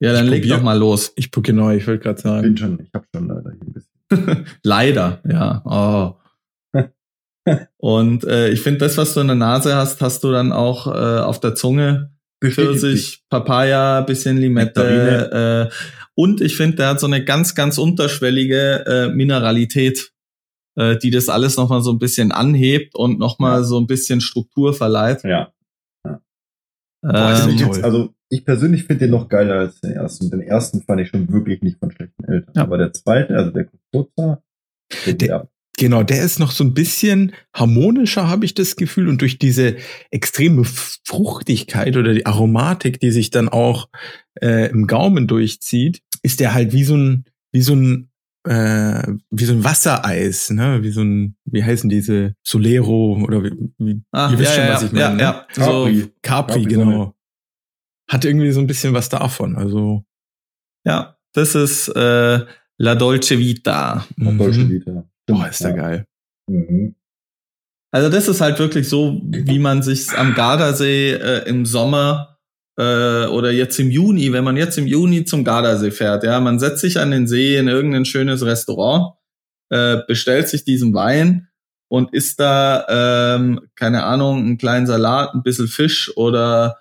[0.00, 1.12] Ja, dann Ich leg probier- doch mal los.
[1.16, 2.42] Ich genau, ich wollte gerade Ich sagen.
[2.42, 4.46] bin schon, ich habe schon leider hier ein bisschen.
[4.62, 5.62] Leider, ja.
[5.64, 6.14] Oh.
[7.78, 10.86] Und äh, ich finde, das, was du in der Nase hast, hast du dann auch
[10.86, 12.12] äh, auf der Zunge.
[12.44, 15.70] Pfirsich, Papaya, bisschen Limette.
[15.72, 15.74] Äh,
[16.14, 20.12] und ich finde, der hat so eine ganz, ganz unterschwellige äh, Mineralität,
[20.76, 23.64] äh, die das alles nochmal so ein bisschen anhebt und nochmal Ja.
[23.64, 25.24] so ein bisschen Struktur verleiht.
[25.24, 25.52] Ja.
[26.02, 26.20] Boah,
[27.42, 30.30] Ähm, ist ich jetzt, also ich persönlich finde den noch geiler als den ersten.
[30.30, 32.52] Den ersten fand ich schon wirklich nicht von schlechten Eltern.
[32.56, 32.62] Ja.
[32.62, 34.42] Aber der zweite, also der Kurzer,
[35.06, 39.08] der, Der- Genau, der ist noch so ein bisschen harmonischer, habe ich das Gefühl.
[39.10, 39.76] Und durch diese
[40.10, 43.90] extreme Fruchtigkeit oder die Aromatik, die sich dann auch
[44.40, 48.05] äh, im Gaumen durchzieht, ist der halt wie so ein, wie so ein,
[48.46, 50.82] äh, wie so ein Wassereis, ne?
[50.82, 54.64] Wie so ein, wie heißen diese Solero oder wie, wie ah, ihr wisst ja, schon,
[54.64, 55.22] ja, was ich ja, meine.
[55.22, 55.46] ja, ne?
[55.56, 55.64] ja.
[55.64, 56.12] So, Capri.
[56.22, 57.14] Capri, Capri, genau.
[58.08, 59.56] Hat irgendwie so ein bisschen was davon.
[59.56, 60.04] Also
[60.84, 62.46] ja, das ist äh,
[62.78, 64.06] La Dolce Vita.
[64.16, 64.70] Deutsche mhm.
[64.70, 65.08] Lieder.
[65.26, 65.76] Boah, ist der Ja.
[65.76, 66.06] geil.
[66.48, 66.94] Mhm.
[67.90, 72.35] Also das ist halt wirklich so, wie man sich am Gardasee äh, im Sommer
[72.78, 76.58] äh, oder jetzt im Juni, wenn man jetzt im Juni zum Gardasee fährt, ja, man
[76.58, 79.14] setzt sich an den See in irgendein schönes Restaurant,
[79.70, 81.48] äh, bestellt sich diesen Wein
[81.88, 86.78] und isst da, ähm, keine Ahnung, einen kleinen Salat, ein bisschen Fisch oder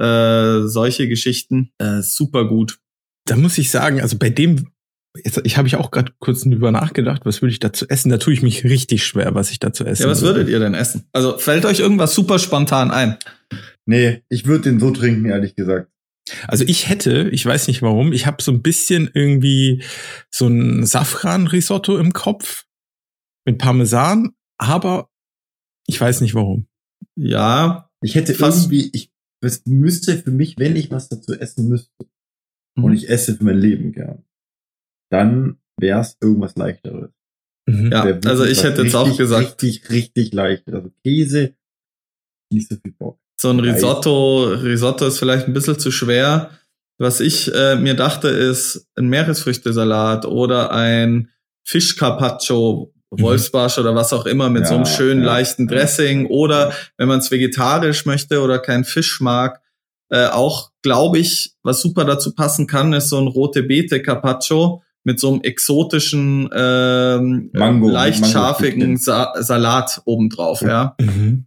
[0.00, 1.70] äh, solche Geschichten.
[1.78, 2.78] Äh, super gut.
[3.26, 4.68] da muss ich sagen, also bei dem,
[5.22, 8.10] jetzt, ich habe ich auch gerade kurz drüber nachgedacht, was würde ich dazu essen?
[8.10, 10.40] Da tue ich mich richtig schwer, was ich dazu essen Ja, was würde.
[10.40, 11.06] würdet ihr denn essen?
[11.12, 13.16] Also fällt euch irgendwas super spontan ein?
[13.86, 15.90] Nee, ich würde den so trinken, ehrlich gesagt.
[16.48, 19.82] Also ich hätte, ich weiß nicht warum, ich habe so ein bisschen irgendwie
[20.30, 22.66] so ein Safran-Risotto im Kopf
[23.46, 25.08] mit Parmesan, aber
[25.86, 26.66] ich weiß nicht warum.
[27.16, 31.68] Ja, Ich hätte Fast- irgendwie, ich es müsste für mich, wenn ich was dazu essen
[31.68, 31.92] müsste,
[32.76, 32.84] Mhm.
[32.84, 34.24] und ich esse für mein Leben gern,
[35.12, 37.10] dann wäre es irgendwas leichteres.
[37.68, 37.92] Mhm.
[37.92, 40.68] Ja, also ich hätte jetzt auch richtig, gesagt- Richtig, richtig leicht.
[40.72, 41.54] Also Käse,
[42.52, 43.20] nicht so viel Bock.
[43.36, 43.60] So ein.
[43.60, 46.50] Risotto, Risotto ist vielleicht ein bisschen zu schwer.
[46.98, 51.28] Was ich äh, mir dachte, ist ein Meeresfrüchtesalat oder ein
[51.64, 53.20] Fischcarpaccio, Mhm.
[53.22, 55.76] Wolfsbarsch oder was auch immer mit Ja, so einem schönen ja, leichten ja.
[55.76, 59.60] Dressing oder wenn man es vegetarisch möchte oder keinen Fisch mag,
[60.10, 64.82] äh, auch glaube ich, was super dazu passen kann, ist so ein rote Beete Carpaccio
[65.04, 70.96] mit so einem exotischen ähm, Mango, leicht Mango- scharfigen Sa Salat obendrauf, ja.
[71.00, 71.46] Mhm.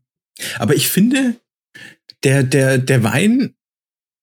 [0.59, 1.35] Aber ich finde,
[2.23, 3.55] der, der, der Wein,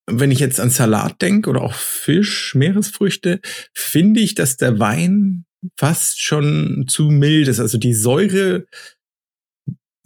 [0.09, 3.41] wenn ich jetzt an Salat denke oder auch Fisch, Meeresfrüchte,
[3.75, 5.45] finde ich, dass der Wein
[5.79, 7.59] fast schon zu mild ist.
[7.61, 8.67] Also die Säure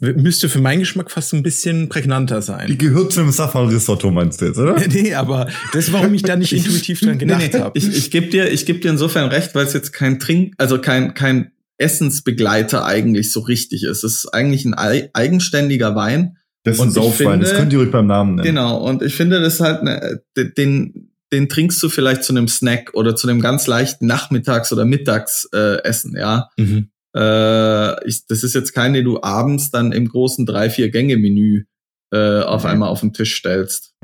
[0.00, 2.78] müsste für meinen Geschmack fast ein bisschen prägnanter sein.
[2.78, 4.80] gehört zum Safran-Risotto, meinst du jetzt, oder?
[4.88, 7.78] nee, aber das ist, warum ich da nicht intuitiv dran gedacht Nee, nee, habe.
[7.78, 10.80] Ich, ich gebe dir, ich geb dir insofern recht, weil es jetzt kein Trink, also
[10.80, 14.02] kein, kein Essensbegleiter eigentlich so richtig ist.
[14.02, 16.38] Es ist eigentlich ein ei- eigenständiger Wein.
[16.62, 18.46] Das ist Und ein Saufwein, das könnt ihr ruhig beim Namen nennen.
[18.46, 18.86] Genau.
[18.86, 22.90] Und ich finde, das ist halt eine, den, den trinkst du vielleicht zu einem Snack
[22.94, 26.50] oder zu einem ganz leichten Nachmittags- oder Mittagsessen, äh, ja.
[26.58, 26.90] Mhm.
[27.16, 31.64] Äh, ich, das ist jetzt kein, den du abends dann im großen drei, vier Gänge-Menü
[32.12, 33.94] äh, auf einmal auf den Tisch stellst.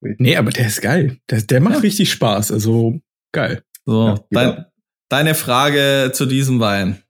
[0.00, 1.18] Nee, aber der ist geil.
[1.30, 1.80] Der, der macht ja.
[1.80, 2.50] richtig Spaß.
[2.50, 3.00] Also
[3.32, 3.62] geil.
[3.86, 4.66] So, ja, dein,
[5.08, 7.02] deine Frage zu diesem Wein.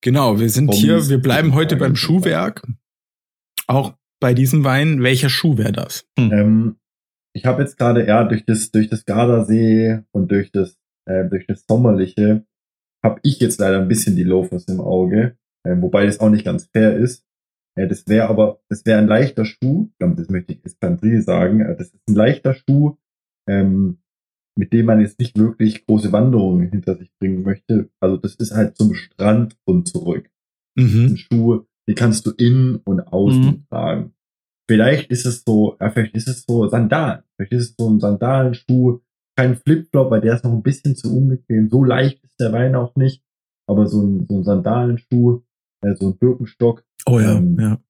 [0.00, 2.62] Genau, wir sind hier, wir bleiben heute beim Schuhwerk.
[3.66, 6.06] Auch bei diesem Wein, welcher Schuh wäre das?
[6.18, 6.32] Hm.
[6.32, 6.76] Ähm,
[7.34, 11.46] ich habe jetzt gerade ja durch das durch das Gardasee und durch das äh, durch
[11.46, 12.46] das sommerliche
[13.04, 16.44] habe ich jetzt leider ein bisschen die Loafers im Auge, äh, wobei das auch nicht
[16.44, 17.26] ganz fair ist.
[17.76, 21.60] Äh, das wäre aber das wäre ein leichter Schuh, das möchte ich jetzt ganz sagen.
[21.60, 22.96] Äh, das ist ein leichter Schuh,
[23.48, 23.98] ähm,
[24.56, 27.90] mit dem man jetzt nicht wirklich große Wanderungen hinter sich bringen möchte.
[28.00, 30.30] Also das ist halt zum Strand und zurück.
[30.76, 31.16] Mhm.
[31.16, 33.66] Schuhe, die kannst du innen und außen mhm.
[33.68, 34.14] tragen.
[34.68, 37.22] Vielleicht ist es so, ja, vielleicht ist es so Sandalen.
[37.36, 39.00] Vielleicht ist es so ein Sandalenschuh,
[39.36, 41.68] kein Flipflop, weil der ist noch ein bisschen zu unbequem.
[41.68, 43.22] So leicht ist der Wein auch nicht.
[43.66, 45.42] Aber so ein, so ein Sandalenschuh,
[45.82, 46.84] äh, so ein Birkenstock.
[47.06, 47.80] Oh ja, ähm, ja.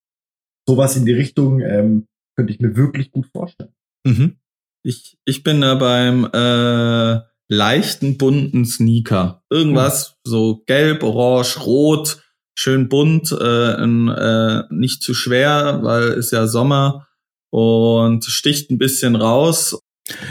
[0.67, 3.75] Sowas in die Richtung ähm, könnte ich mir wirklich gut vorstellen.
[4.05, 4.37] Mhm.
[4.83, 9.43] Ich, ich bin da beim äh, leichten bunten Sneaker.
[9.51, 10.31] Irgendwas mhm.
[10.31, 12.24] so gelb, orange, rot,
[12.55, 17.09] schön bunt, äh, äh, nicht zu schwer, weil ist ja Sommer
[17.51, 19.79] und sticht ein bisschen raus.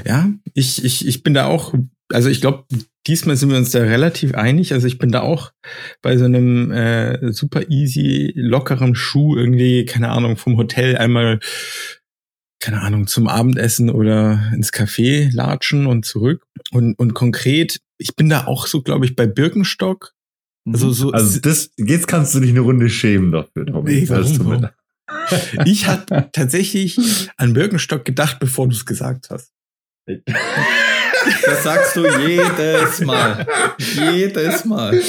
[0.05, 1.73] Ja, ich, ich, ich bin da auch,
[2.11, 2.65] also ich glaube,
[3.07, 4.73] diesmal sind wir uns da relativ einig.
[4.73, 5.51] Also ich bin da auch
[6.01, 11.39] bei so einem äh, super easy, lockeren Schuh irgendwie, keine Ahnung, vom Hotel einmal
[12.63, 16.45] keine Ahnung, zum Abendessen oder ins Café latschen und zurück.
[16.71, 20.13] Und, und konkret, ich bin da auch so, glaube ich, bei Birkenstock.
[20.65, 24.01] Also, so also das, jetzt kannst du dich eine Runde schämen dafür, Tommy.
[24.01, 24.67] Nee, warum,
[25.65, 26.97] Ich hatte tatsächlich
[27.37, 29.51] an Birkenstock gedacht, bevor du es gesagt hast.
[31.45, 33.47] Das sagst du jedes Mal.
[33.77, 34.99] Jedes Mal.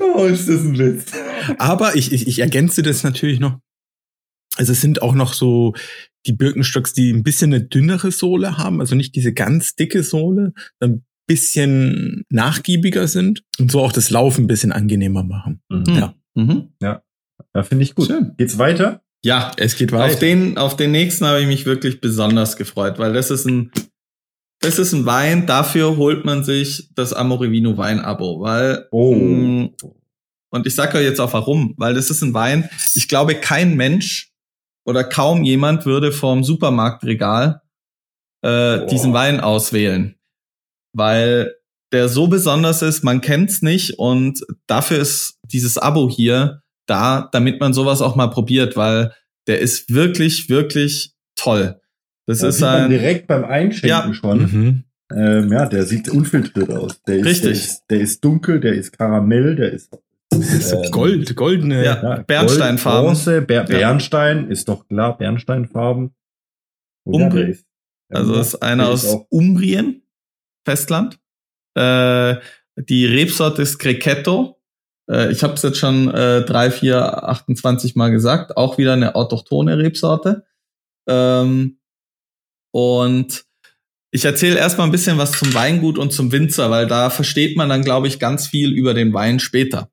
[0.00, 1.12] Oh, ist das ein Witz.
[1.58, 3.58] Aber ich, ich, ich ergänze das natürlich noch.
[4.56, 5.74] Also es sind auch noch so
[6.26, 10.52] die Birkenstocks, die ein bisschen eine dünnere Sohle haben, also nicht diese ganz dicke Sohle,
[10.80, 15.62] ein bisschen nachgiebiger sind und so auch das Laufen ein bisschen angenehmer machen.
[15.68, 15.84] Mhm.
[15.88, 16.14] Ja.
[16.34, 16.68] Mhm.
[16.80, 17.02] Ja.
[17.54, 18.06] Ja, finde ich gut.
[18.06, 18.34] Schön.
[18.36, 19.02] Geht's weiter?
[19.24, 20.12] Ja, es geht weiter.
[20.12, 23.70] Auf den, auf den nächsten habe ich mich wirklich besonders gefreut, weil das ist ein,
[24.60, 29.14] das ist ein Wein, dafür holt man sich das Amorevino Wein-Abo, weil, oh.
[29.14, 29.74] mh, mm,
[30.50, 33.74] und ich sage euch jetzt auch warum, weil das ist ein Wein, ich glaube, kein
[33.74, 34.32] Mensch
[34.84, 37.62] oder kaum jemand würde vom Supermarktregal
[38.42, 40.16] äh, diesen Wein auswählen,
[40.92, 41.54] weil
[41.92, 47.60] der so besonders ist, man kennt's nicht und dafür ist dieses Abo hier da, damit
[47.60, 49.12] man sowas auch mal probiert, weil
[49.46, 51.80] der ist wirklich, wirklich toll.
[52.26, 54.14] Das da ist ein direkt beim Einschenken ja.
[54.14, 54.38] schon.
[54.38, 54.84] Mhm.
[55.14, 57.02] Ähm, ja, der sieht unfiltriert aus.
[57.02, 57.42] Der ist, Richtig.
[57.42, 59.92] Der ist, der ist dunkel, der ist Karamell, der ist
[60.32, 61.84] ähm, Gold, goldene.
[61.84, 63.12] Ja, ja Bernsteinfarben.
[63.12, 66.14] Gold, Bronze, Ber Bernstein, ist doch klar, Bernsteinfarben.
[67.04, 67.58] Umbrien.
[68.08, 69.26] Also ist einer aus auch.
[69.30, 70.01] Umbrien,
[70.64, 71.18] Festland.
[71.74, 72.36] Äh,
[72.76, 74.60] die Rebsorte ist Grechetto.
[75.10, 78.56] Äh, ich habe es jetzt schon äh, drei, vier, 28 Mal gesagt.
[78.56, 80.44] Auch wieder eine autochtone Rebsorte.
[81.08, 81.78] Ähm,
[82.72, 83.44] und
[84.10, 87.68] ich erzähle erstmal ein bisschen was zum Weingut und zum Winzer, weil da versteht man
[87.68, 89.90] dann, glaube ich, ganz viel über den Wein später.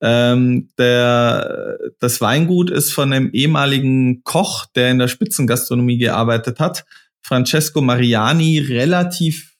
[0.00, 6.84] Ähm, der, das Weingut ist von einem ehemaligen Koch, der in der Spitzengastronomie gearbeitet hat,
[7.20, 9.56] Francesco Mariani, relativ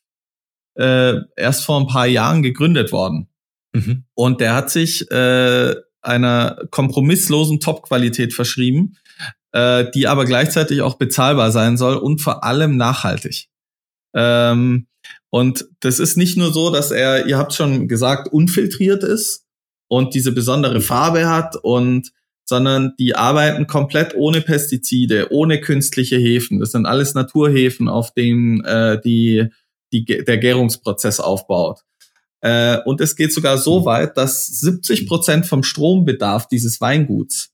[0.79, 3.29] äh, erst vor ein paar Jahren gegründet worden.
[3.73, 4.05] Mhm.
[4.15, 8.97] Und der hat sich äh, einer kompromisslosen Top-Qualität verschrieben,
[9.53, 13.49] äh, die aber gleichzeitig auch bezahlbar sein soll und vor allem nachhaltig.
[14.15, 14.87] Ähm,
[15.31, 19.45] und das ist nicht nur so, dass er, ihr habt schon gesagt, unfiltriert ist,
[19.89, 22.13] und diese besondere Farbe hat und
[22.45, 26.61] sondern die arbeiten komplett ohne Pestizide, ohne künstliche Hefen.
[26.61, 29.49] Das sind alles Naturhefen, auf denen äh, die,
[29.93, 31.81] die, der Gärungsprozess aufbaut.
[32.41, 37.51] Äh, und es geht sogar so weit, dass 70 Prozent vom Strombedarf dieses Weinguts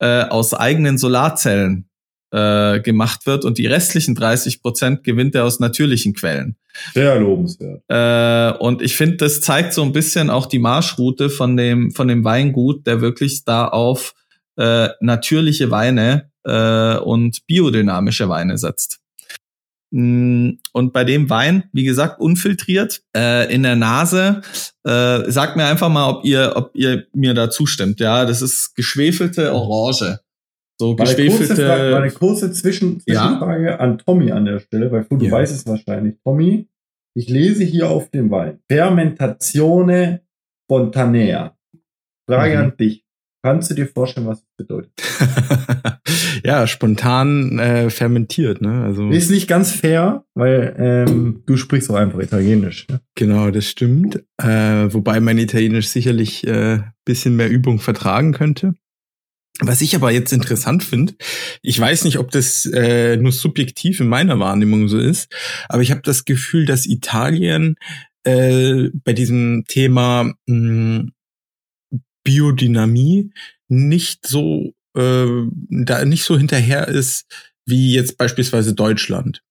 [0.00, 1.88] äh, aus eigenen Solarzellen
[2.32, 6.56] äh, gemacht wird und die restlichen 30 Prozent gewinnt er aus natürlichen Quellen.
[6.92, 7.82] Sehr lobenswert.
[7.88, 12.08] Äh, und ich finde, das zeigt so ein bisschen auch die Marschroute von dem, von
[12.08, 14.14] dem Weingut, der wirklich da auf
[14.56, 19.00] äh, natürliche Weine äh, und biodynamische Weine setzt.
[19.98, 24.42] Mm, und bei dem Wein, wie gesagt, unfiltriert äh, in der Nase,
[24.84, 27.98] äh, sagt mir einfach mal, ob ihr, ob ihr mir da zustimmt.
[27.98, 30.18] Ja, das ist geschwefelte Orange.
[30.78, 31.66] So Mal eine kurze, geschwefelte.
[31.66, 33.22] Frage, mal eine kurze Zwischen Ja.
[33.22, 35.32] Zwischenfrage an Tommy an der Stelle, weil du Ja.
[35.32, 36.16] weißt es wahrscheinlich.
[36.22, 36.68] Tommy,
[37.16, 38.58] ich lese hier auf dem Wein.
[38.70, 40.20] Fermentatione
[40.66, 41.56] spontanea.
[42.28, 42.62] Frage Mhm.
[42.64, 43.04] an dich.
[43.42, 44.92] Kannst du dir vorstellen, was bedeutet?
[46.44, 48.84] ja, spontan äh, fermentiert, ne?
[48.84, 52.86] Also Ist nicht ganz fair, weil ähm, du sprichst auch einfach Italienisch.
[52.88, 53.00] Ne?
[53.14, 54.22] genau, das stimmt.
[54.38, 58.74] Äh, wobei mein Italienisch sicherlich äh, bisschen mehr Übung vertragen könnte.
[59.60, 61.14] Was ich aber jetzt interessant finde,
[61.62, 65.32] ich weiß nicht, ob das äh, nur subjektiv in meiner Wahrnehmung so ist,
[65.68, 67.76] aber ich habe das Gefühl, dass Italien
[68.24, 71.06] äh, bei diesem Thema mh,
[72.26, 73.30] Biodynamie
[73.68, 75.26] nicht so äh,
[75.70, 77.26] da nicht so hinterher ist
[77.66, 79.42] wie jetzt beispielsweise Deutschland.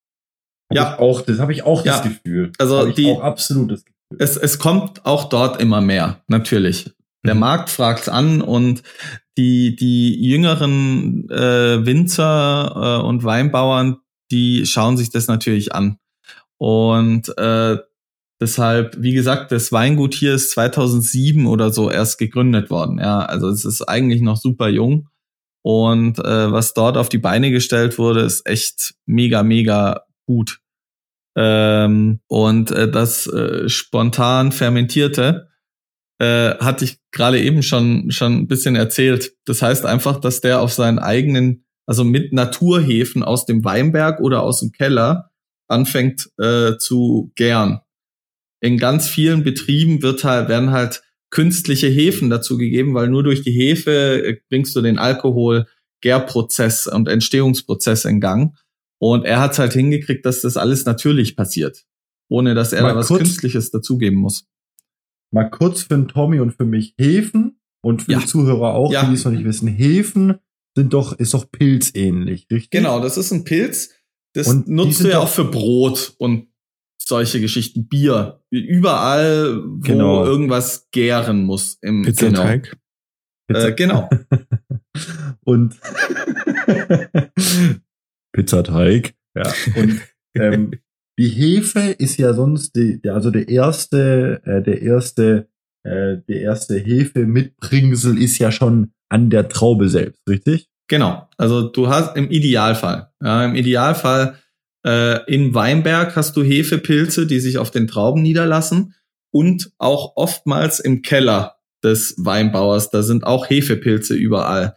[0.69, 0.93] Hab Ja.
[0.93, 1.93] ich auch, das habe ich auch Ja.
[1.99, 2.51] das Gefühl.
[2.57, 4.17] Also Hab die- auch absolut das Gefühl.
[4.19, 6.91] es, es kommt auch dort immer mehr, natürlich.
[7.25, 7.39] Der Mhm.
[7.41, 8.83] Markt fragt an und
[9.37, 13.97] die, die jüngeren äh, Winzer äh, und Weinbauern,
[14.31, 15.97] die schauen sich das natürlich an.
[16.57, 17.77] Und äh,
[18.39, 22.99] deshalb, wie gesagt, das Weingut hier ist 2007 oder so erst gegründet worden.
[22.99, 25.09] Ja, also es ist eigentlich noch super jung.
[25.63, 30.59] Und äh, was dort auf die Beine gestellt wurde, ist echt mega, mega gut.
[31.35, 35.49] Ähm, und äh, das äh, spontan fermentierte
[36.19, 39.33] äh, hatte ich gerade eben schon schon ein bisschen erzählt.
[39.45, 44.43] Das heißt einfach, dass der auf seinen eigenen, also mit Naturhefen aus dem Weinberg oder
[44.43, 45.31] aus dem Keller
[45.67, 47.81] anfängt äh, zu gären.
[48.61, 53.41] In ganz vielen Betrieben wird halt werden halt künstliche Hefen dazu gegeben, weil nur durch
[53.41, 55.67] die Hefe äh, bringst du den Alkohol
[56.01, 58.55] Gärprozess und Entstehungsprozess in Gang.
[58.99, 61.83] Und er hat es halt hingekriegt, dass das alles natürlich passiert,
[62.29, 64.47] ohne dass er Mal da was kurz- Künstliches dazugeben muss.
[65.31, 68.19] Mal kurz für den Tommy und für mich Hefen und für Ja.
[68.19, 69.05] die Zuhörer auch, Ja.
[69.05, 69.67] die es noch nicht wissen.
[69.67, 70.35] Hefen
[70.75, 72.69] sind doch, ist doch pilzähnlich, richtig?
[72.69, 73.89] Genau, das ist ein Pilz.
[74.33, 76.47] Das Und nutzt du ja auch für Brot und
[77.01, 77.87] solche Geschichten.
[77.87, 78.41] Bier.
[78.51, 80.25] Überall, wo Genau.
[80.25, 81.77] irgendwas gären muss.
[81.81, 82.75] Im Pizzateig.
[83.47, 83.59] Genau.
[83.59, 84.09] Äh, genau.
[85.45, 85.75] und
[88.33, 89.13] Pizzateig.
[89.35, 89.53] Ja.
[89.75, 90.01] Und
[90.35, 90.71] ähm,
[91.19, 95.47] die Hefe ist ja sonst die, also der erste, äh, der erste,
[95.83, 100.69] äh, der erste Hefe-Mitbringsel ist ja schon an der Traube selbst, richtig?
[100.87, 101.27] Genau.
[101.37, 104.37] Also du hast im Idealfall, ja, im Idealfall
[104.85, 108.93] äh, in Weinberg hast du Hefepilze, die sich auf den Trauben niederlassen
[109.31, 112.89] und auch oftmals im Keller des Weinbauers.
[112.89, 114.75] Da sind auch Hefepilze überall.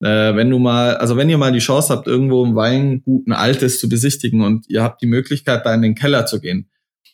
[0.00, 3.32] Äh, wenn du mal, also wenn ihr mal die Chance habt, irgendwo im Weingut ein
[3.32, 6.68] altes zu besichtigen und ihr habt die Möglichkeit, da in den Keller zu gehen,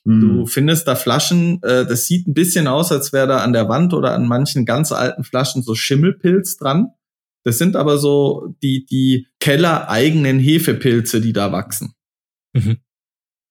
[0.09, 0.20] Hm.
[0.20, 3.68] Du findest da Flaschen, äh, das sieht ein bisschen aus, als wäre da an der
[3.68, 6.88] Wand oder an manchen ganz alten Flaschen so Schimmelpilz dran.
[7.44, 11.94] Das sind aber so die, die kellereigenen Hefepilze, die da wachsen.
[12.55, 12.79] Mhm.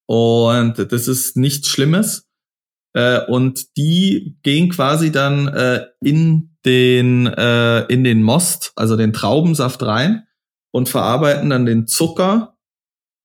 [0.07, 2.25] Und das ist nichts Schlimmes.
[2.93, 9.13] Äh, und die gehen quasi dann äh, in den äh, in den Most, also den
[9.13, 10.23] Traubensaft rein
[10.71, 12.57] und verarbeiten dann den Zucker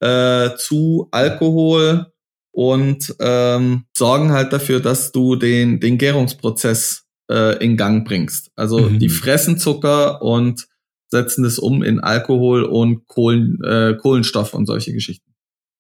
[0.01, 2.13] äh, zu Alkohol
[2.53, 8.51] und ähm, sorgen halt dafür, dass du den den Gärungsprozess äh, in Gang bringst.
[8.57, 8.99] Also Mhm.
[8.99, 10.67] die fressen Zucker und
[11.09, 15.32] setzen das um in Alkohol und Kohlen, äh, Kohlenstoff und solche Geschichten.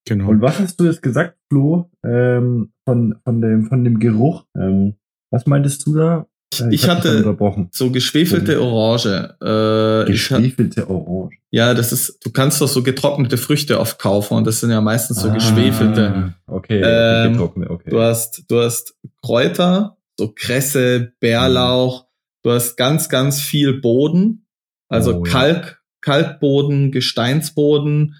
[0.07, 0.29] Genau.
[0.29, 4.45] Und was hast du jetzt gesagt, Flo, ähm, von, von, dem, von dem Geruch?
[4.57, 4.95] Ähm,
[5.31, 6.27] was meintest du da?
[6.53, 7.37] Ich dich hatte-.
[7.71, 9.37] So geschwefelte Orange.
[9.43, 11.39] Äh, ich Geschwefelte Orange.
[11.51, 14.81] ja, das ist, du kannst doch so getrocknete Früchte oft kaufen und das sind ja
[14.83, 16.35] meistens so Ah, geschwefelte.
[16.47, 17.89] Okay, Ähm, okay.
[17.91, 22.07] Du hast, du hast Kräuter, so Kresse, Bärlauch,
[22.43, 24.47] du hast ganz, ganz viel Boden,
[24.89, 25.33] also Oh, ja.
[25.33, 28.17] Kalk, Kalkboden, Gesteinsboden,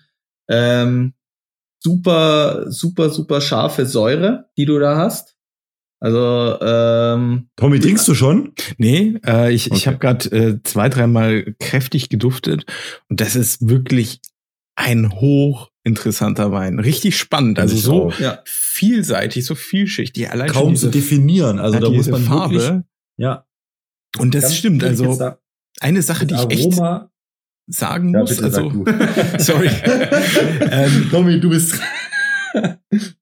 [0.49, 1.13] ähm,
[1.83, 5.37] super, super, super scharfe Säure, die du da hast.
[6.01, 8.55] Also, ähm, Tommy, trinkst du schon?
[8.77, 9.87] Nee, äh, ich, ich Okay.
[9.87, 12.65] habe gerade äh, zwei, dreimal kräftig geduftet
[13.09, 14.21] und das ist wirklich
[14.75, 16.81] ein hochinteressanter Wein.
[16.81, 17.61] Richtig spannend.
[17.61, 20.29] Also Ich so ja, vielseitig, so vielschichtig.
[20.31, 21.61] Allein schon Kaum zu definieren.
[21.61, 22.55] Also da muss man Farbe.
[22.55, 22.83] wirklich,
[23.19, 23.47] ja.
[24.19, 24.83] und das ganz stimmt.
[24.83, 25.37] Also
[25.81, 27.12] eine Sache, die ich echt Aroma.
[27.67, 28.43] Sagen Ja, muss.
[28.43, 29.39] also sag du.
[29.43, 29.69] sorry.
[30.71, 31.81] ähm, Tommy, du bist,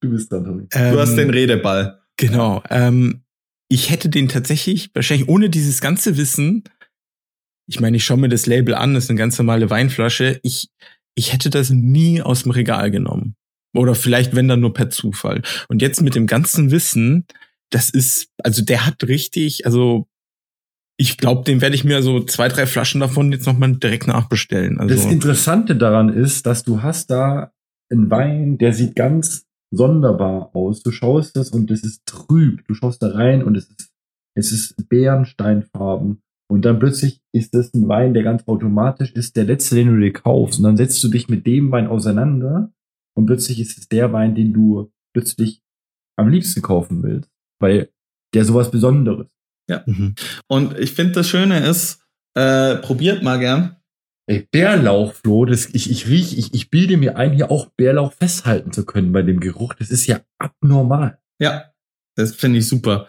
[0.01, 0.67] du bist dran, Tommy.
[0.73, 2.01] ähm, du hast den Redeball.
[2.17, 2.63] Genau.
[2.71, 3.23] Ähm,
[3.69, 6.65] ich hätte den tatsächlich, wahrscheinlich ohne dieses ganze Wissen,
[7.69, 10.69] ich meine, ich schaue mir das Label an, das ist eine ganz normale Weinflasche, ich,
[11.15, 13.37] ich hätte das nie aus dem Regal genommen.
[13.77, 15.43] Oder vielleicht, wenn dann nur per Zufall.
[15.69, 17.27] Und jetzt mit dem ganzen Wissen,
[17.71, 20.09] das ist, also der hat richtig, also
[21.01, 24.79] ich glaube, den werde ich mir so zwei, drei Flaschen davon jetzt nochmal direkt nachbestellen.
[24.79, 27.53] Also, Das Interessante daran ist, dass du hast da
[27.91, 30.83] einen Wein, der sieht ganz sonderbar aus.
[30.83, 32.67] Du schaust das und es ist trüb.
[32.69, 33.89] Du schaust da rein und es ist,
[34.35, 36.21] es ist Bärensteinfarben.
[36.51, 39.99] Und dann plötzlich ist das ein Wein, der ganz automatisch ist, der letzte, den du
[39.99, 40.59] dir kaufst.
[40.59, 42.75] Und dann setzt du dich mit dem Wein auseinander
[43.17, 45.63] und plötzlich ist es der Wein, den du plötzlich
[46.19, 47.31] am liebsten kaufen willst.
[47.59, 47.89] Weil
[48.35, 49.40] der sowas Besonderes.
[49.87, 50.15] Mhm.
[50.47, 52.01] Und ich finde, das Schöne ist,
[52.35, 53.77] äh, probiert mal gern.
[54.27, 58.13] Ey, Bärlauch, Flo, das, ich, ich riech, ich, ich bilde mir ein, hier auch Bärlauch
[58.13, 59.75] festhalten zu können bei dem Geruch.
[59.75, 61.19] Das ist ja abnormal.
[61.41, 61.73] Ja,
[62.17, 63.09] das finde ich super.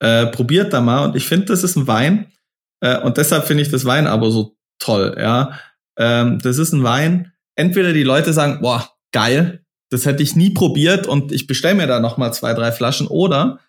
[0.00, 1.04] Äh, probiert da mal.
[1.04, 2.32] Und ich finde, das ist ein Wein.
[2.80, 5.16] Äh, und deshalb finde ich das Weinabo so toll.
[5.18, 5.58] Ja,
[5.98, 7.32] ähm, das ist ein Wein.
[7.56, 11.86] Entweder die Leute sagen, boah, geil, das hätte ich nie probiert und ich bestelle mir
[11.86, 13.06] da noch mal zwei, drei Flaschen.
[13.06, 13.60] Oder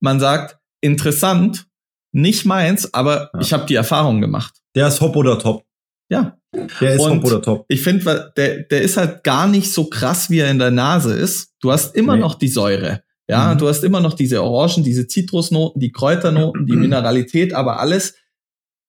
[0.00, 1.66] man sagt, interessant,
[2.12, 3.40] nicht meins, aber Ja.
[3.40, 4.54] ich habe die Erfahrung gemacht.
[4.74, 5.64] Der ist Hop oder Top.
[6.10, 6.38] Ja,
[6.80, 7.64] Der ist Und- Hop oder Top.
[7.68, 11.12] ich finde, der, der ist halt gar nicht so krass, wie er in der Nase
[11.14, 11.52] ist.
[11.60, 12.22] Du hast immer Nee.
[12.22, 13.02] noch die Säure.
[13.28, 13.58] Ja, Mhm.
[13.58, 18.14] du hast immer noch diese Orangen, diese Zitrusnoten, die Kräuternoten, die Mineralität, aber alles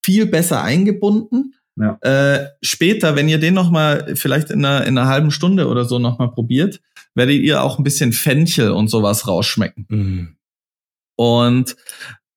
[0.05, 1.55] viel besser eingebunden.
[1.76, 1.97] Ja.
[2.01, 5.84] Äh, später, wenn ihr den noch mal vielleicht in einer, in einer halben Stunde oder
[5.84, 6.80] so noch mal probiert,
[7.15, 9.86] werdet ihr auch ein bisschen Fenchel und sowas rausschmecken.
[9.89, 10.36] Mhm.
[11.17, 11.76] Und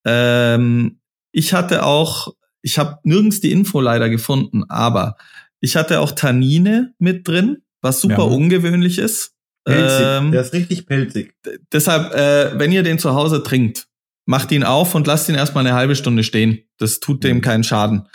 [0.05, 1.01] ähm,
[1.33, 5.17] ich hatte auch, ich habe nirgends die Info leider gefunden, aber
[5.61, 8.23] ich hatte auch Tannine mit drin, was super Ja.
[8.25, 9.35] ungewöhnlich ist.
[9.65, 10.05] Pelzig.
[10.07, 11.35] Ähm, der ist richtig pelzig.
[11.73, 13.87] deshalb, äh, wenn ihr den zu Hause trinkt,
[14.27, 16.65] macht ihn auf und lasst ihn erstmal eine halbe Stunde stehen.
[16.79, 17.41] Das tut dem Mhm.
[17.43, 18.09] keinen Schaden.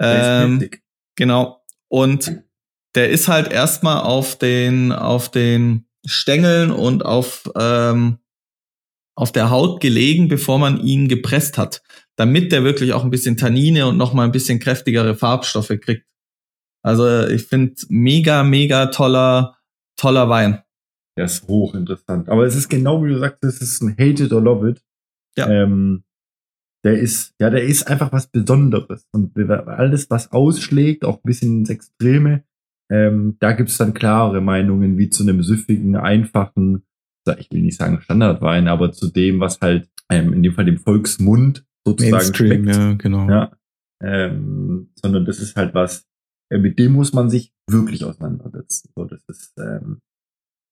[0.00, 0.68] Ähm.
[1.16, 1.62] Genau.
[1.88, 2.42] Und
[2.94, 8.18] der ist halt erstmal auf den, auf den Stängeln und auf, ähm,
[9.16, 11.82] auf der Haut gelegen, bevor man ihn gepresst hat.
[12.16, 16.06] Damit der wirklich auch ein bisschen Tannine und nochmal ein bisschen kräftigere Farbstoffe kriegt.
[16.82, 19.56] Also ich finde mega, mega toller,
[19.96, 20.62] toller Wein.
[21.16, 22.28] Der ist hochinteressant.
[22.28, 24.82] Aber es ist genau wie du sagst, es ist ein Hate it or love it.
[25.36, 25.48] Ja.
[25.48, 26.04] Ähm,
[26.84, 29.08] der ist, ja, der ist einfach was Besonderes.
[29.12, 29.36] Und
[29.66, 32.44] alles, was ausschlägt, auch ein bisschen ins Extreme,
[32.90, 36.84] ähm, da gibt's dann klare Meinungen, wie zu einem süffigen, einfachen,
[37.38, 40.78] ich will nicht sagen Standardwein, aber zu dem, was halt ähm, in dem Fall dem
[40.78, 42.76] Volksmund sozusagen Mainstream, schmeckt.
[42.76, 43.28] ja, genau.
[43.28, 43.52] Ja.
[44.02, 46.06] Ähm, sondern das ist halt was,
[46.50, 48.90] äh, mit dem muss man sich wirklich auseinandersetzen.
[48.94, 50.00] So, das ist, ähm,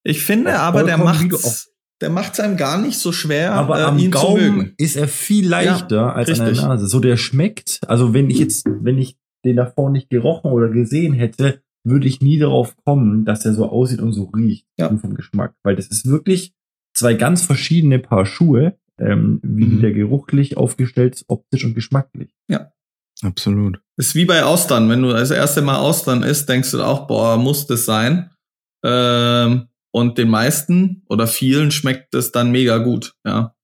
[0.04, 3.98] Ich finde aber, der macht's, der macht's einem gar nicht so schwer, aber äh, am
[3.98, 4.74] ihn zu Gaumen mögen.
[4.76, 6.60] ist er viel leichter als an richtig.
[6.60, 6.86] der Nase.
[6.86, 11.14] So, der schmeckt, also wenn ich jetzt, wenn ich den davor nicht gerochen oder gesehen
[11.14, 14.88] hätte, würde ich nie darauf kommen, dass er so aussieht und so riecht, Ja.
[14.96, 15.54] vom Geschmack.
[15.62, 16.52] Weil das ist wirklich
[16.96, 19.80] zwei ganz verschiedene Paar Schuhe, ähm, wie Mhm.
[19.80, 22.30] der geruchlich aufgestellt ist, optisch und geschmacklich.
[23.22, 23.80] Absolut.
[23.96, 24.90] Ist wie bei Austern.
[24.90, 28.30] Wenn du das erste Mal Austern isst, denkst du auch, boah, muss das sein.
[28.84, 33.14] Ähm, und den meisten oder vielen schmeckt es dann mega gut.
[33.24, 33.54] Ja,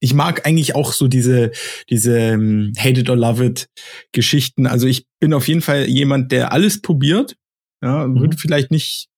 [0.00, 1.52] ich mag eigentlich auch so diese,
[1.88, 3.68] diese ähm, Hate it or love it
[4.12, 4.66] Geschichten.
[4.66, 7.36] Also ich bin auf jeden Fall jemand, der alles probiert.
[7.86, 8.20] Ja, Mhm.
[8.20, 9.08] würde vielleicht nicht,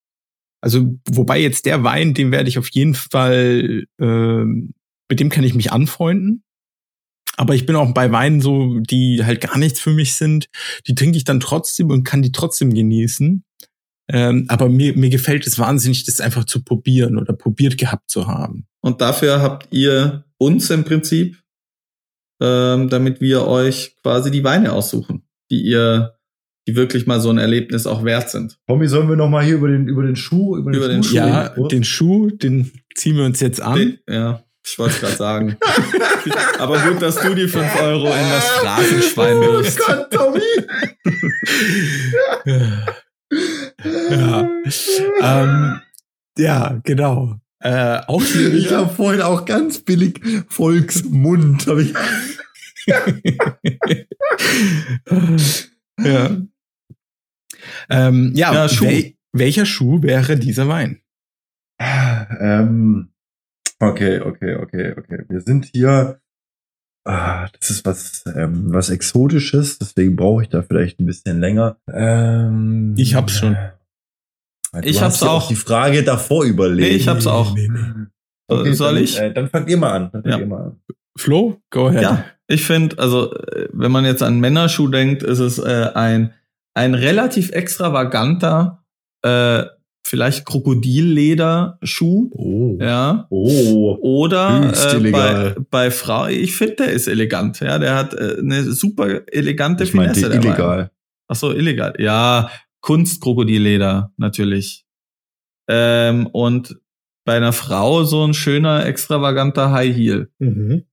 [0.60, 4.74] also wobei jetzt der Wein, den werde ich auf jeden Fall, ähm,
[5.10, 6.42] mit dem kann ich mich anfreunden.
[7.36, 10.48] Aber ich bin auch bei Weinen so, die halt gar nichts für mich sind.
[10.88, 13.44] Die trinke ich dann trotzdem und kann die trotzdem genießen.
[14.10, 18.26] Ähm, aber mir, mir gefällt es wahnsinnig, das einfach zu probieren oder probiert gehabt zu
[18.26, 18.66] haben.
[18.80, 21.36] und dafür habt ihr uns im Prinzip,
[22.40, 26.17] ähm, damit wir euch quasi die Weine aussuchen, die ihr,
[26.68, 28.58] die wirklich mal so ein Erlebnis auch wert sind.
[28.66, 31.02] Tommy, sollen wir noch mal hier über den, über den Schuh, über den, Über den
[31.02, 33.78] Schuh Ja, reden, den Schuh, den ziehen wir uns jetzt an.
[33.78, 35.56] Den, ja, ich wollte es gerade sagen.
[36.58, 39.78] Aber gut, dass du die 5 Euro in das Phrasenschwein Oh wirst.
[39.78, 40.42] Gott, Tommy!
[44.12, 44.50] ja.
[45.22, 45.80] ähm,
[46.36, 47.36] ja, genau.
[47.60, 51.66] Äh, auch Ich habe vorhin auch ganz billig Volksmund.
[51.66, 51.94] Hab ich
[56.04, 56.36] ja.
[57.90, 58.84] Ähm, ja, Ja, Schuh.
[58.86, 61.00] wel welcher Schuh wäre dieser Wein?
[61.80, 63.08] ähm,
[63.80, 65.24] okay, okay, okay, okay.
[65.28, 66.20] Wir sind hier.
[67.04, 71.78] Ah, das ist was, ähm, was Exotisches, deswegen brauche ich da vielleicht ein bisschen länger.
[71.90, 73.56] Ähm, Ich hab's schon.
[74.74, 75.48] Du Ich hab's ja auch.
[75.48, 76.88] Die Frage davor überlegt.
[76.90, 77.54] Nee, ich hab's auch.
[77.54, 78.06] Nee, nee.
[78.50, 79.18] Okay, Soll dann, ich?
[79.18, 80.10] Äh, dann fangt ihr mal an.
[80.12, 80.38] Dann Ja.
[80.38, 80.80] ihr mal an.
[81.16, 82.02] Flo, go ahead.
[82.02, 86.34] Ja, ich finde, also äh, wenn man jetzt an Männerschuh denkt, ist es äh, ein,
[86.78, 88.84] ein relativ extravaganter,
[89.22, 89.64] äh,
[90.06, 92.30] vielleicht Krokodilleder-Schuh.
[92.32, 92.78] Oh.
[92.80, 93.26] Ja.
[93.30, 93.98] Oh.
[94.00, 97.60] Oder äh, bei, bei Frau, ich finde, der ist elegant.
[97.60, 100.48] Ja, der hat äh, eine super elegante Ich meinte Finesse dabei.
[100.48, 100.90] illegal.
[101.26, 101.94] Ach so, illegal.
[101.98, 102.50] Ja,
[102.80, 104.86] Kunstkrokodilleder natürlich.
[105.68, 106.78] Ähm, und
[107.26, 110.30] bei einer Frau so ein schöner, extravaganter High Heel.
[110.38, 110.84] Mhm.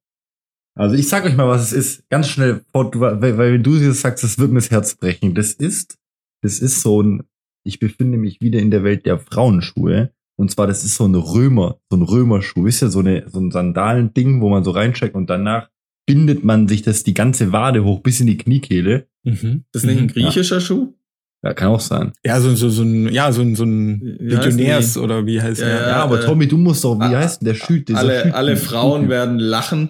[0.78, 2.10] Also ich sag euch mal, was es ist.
[2.10, 5.34] Ganz schnell, weil, weil wenn du das sagst, das wird mir das Herz brechen.
[5.34, 5.98] Das ist,
[6.42, 7.24] das ist so ein,
[7.64, 10.12] ich befinde mich wieder in der Welt der Frauenschuhe.
[10.38, 12.66] Und zwar, das ist so ein Römer, so ein Römerschuh.
[12.66, 15.70] Wisst ihr, so, eine, so ein Sandalending, wo man so reincheckt und danach
[16.06, 19.08] bindet man sich das die ganze Wade hoch bis in die Kniekehle.
[19.24, 19.64] Mhm.
[19.72, 20.10] Das ist nicht ein Mhm.
[20.10, 20.94] griechischer Schuh?
[21.42, 22.12] Ja, kann auch sein.
[22.26, 25.68] Ja, so, so, so ein, ja, so ein, so ein Legionärs oder wie heißt Ja,
[25.68, 25.88] er?
[25.90, 27.90] Ja, aber äh, Tommy, du musst doch, wie heißt denn der Schüt?
[27.96, 29.90] Alle, Schüt- alle Frauen werden lachen.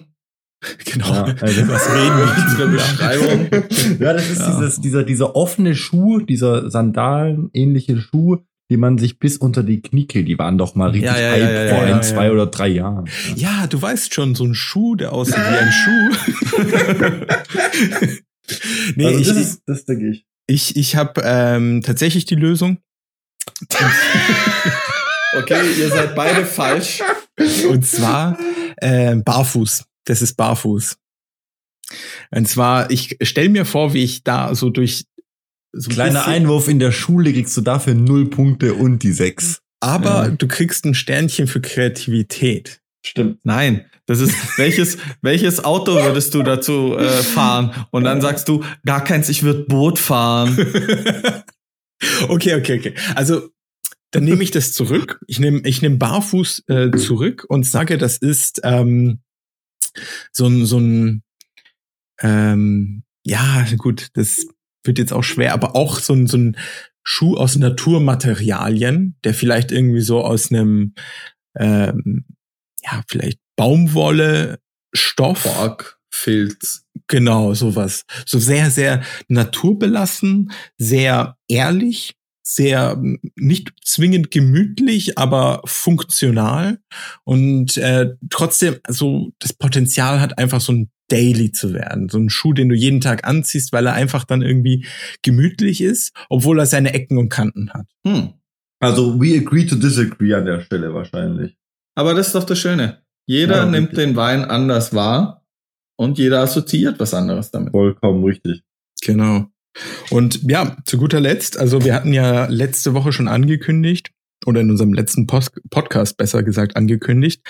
[0.84, 1.12] Genau.
[1.12, 2.34] Ja, also, Was reden wir?
[2.44, 3.48] Unsere Beschreibung.
[4.00, 4.58] ja, das ist Ja.
[4.58, 8.38] Dieses, dieser, dieser offene Schuh, dieser Sandalen-ähnliche Schuh,
[8.70, 11.40] die man sich bis unter die Kniekehle, die waren doch mal richtig Ja, ja, hype
[11.40, 12.02] ja, ja, vor ja, ein, ja.
[12.02, 13.08] zwei oder drei Jahren.
[13.36, 16.10] Ja, du weißt schon, so ein Schuh, der aussieht wie ein Schuh.
[18.96, 20.26] nee, also ich, das, ist, das denke ich.
[20.48, 22.78] ich, ich habe ähm, tatsächlich die Lösung.
[25.38, 27.02] Okay, ihr seid beide falsch.
[27.68, 28.36] Und zwar
[28.78, 29.84] äh, barfuß.
[30.06, 30.96] Das ist barfuß.
[32.30, 35.04] Und zwar, ich stell mir vor, wie ich da so durch
[35.72, 39.12] so ein Kleiner bisschen- Einwurf in der Schule kriegst du dafür null Punkte und die
[39.12, 39.60] sechs.
[39.80, 40.28] Aber Ja.
[40.30, 42.80] du kriegst ein Sternchen für Kreativität.
[43.04, 43.38] Stimmt.
[43.44, 47.86] Nein, das ist welches welches Auto würdest du dazu äh, fahren?
[47.90, 50.56] Und dann sagst du gar keins, ich würde Boot fahren.
[52.28, 52.94] okay, okay, okay.
[53.14, 53.50] Also
[54.12, 55.20] dann nehme ich das zurück.
[55.26, 59.20] Ich nehme ich nehm barfuß äh, zurück und sage, das ist ähm,
[60.32, 61.22] so ein so ein
[62.20, 64.46] ähm, ja gut, das
[64.84, 66.56] wird jetzt auch schwer, aber auch so ein so ein
[67.02, 70.94] Schuh aus Naturmaterialien, der vielleicht irgendwie so aus einem
[71.56, 72.24] ähm,
[72.82, 74.58] ja vielleicht Baumwolle
[74.94, 76.84] Stoff Borg, Filz.
[77.08, 78.04] Genau, sowas.
[78.24, 82.15] So sehr, sehr naturbelassen, sehr ehrlich,
[82.48, 86.78] sehr m, nicht zwingend gemütlich, aber funktional
[87.24, 92.08] und äh, trotzdem so das Potenzial hat, einfach so ein Daily zu werden.
[92.08, 94.86] So ein Schuh, den du jeden Tag anziehst, weil er einfach dann irgendwie
[95.22, 97.86] gemütlich ist, obwohl er seine Ecken und Kanten hat.
[98.06, 98.34] Hm.
[98.78, 101.56] Also we agree to disagree an der Stelle wahrscheinlich.
[101.96, 103.02] Aber das ist doch das Schöne.
[103.26, 104.04] Jeder Ja, nimmt richtig.
[104.06, 105.44] den Wein anders wahr
[105.96, 107.72] und jeder assoziiert was anderes damit.
[107.72, 108.62] Vollkommen richtig.
[109.02, 109.46] Genau.
[110.10, 114.12] Und ja, zu guter Letzt, also wir hatten ja letzte Woche schon angekündigt,
[114.44, 117.42] oder in unserem letzten Post Podcast besser gesagt angekündigt,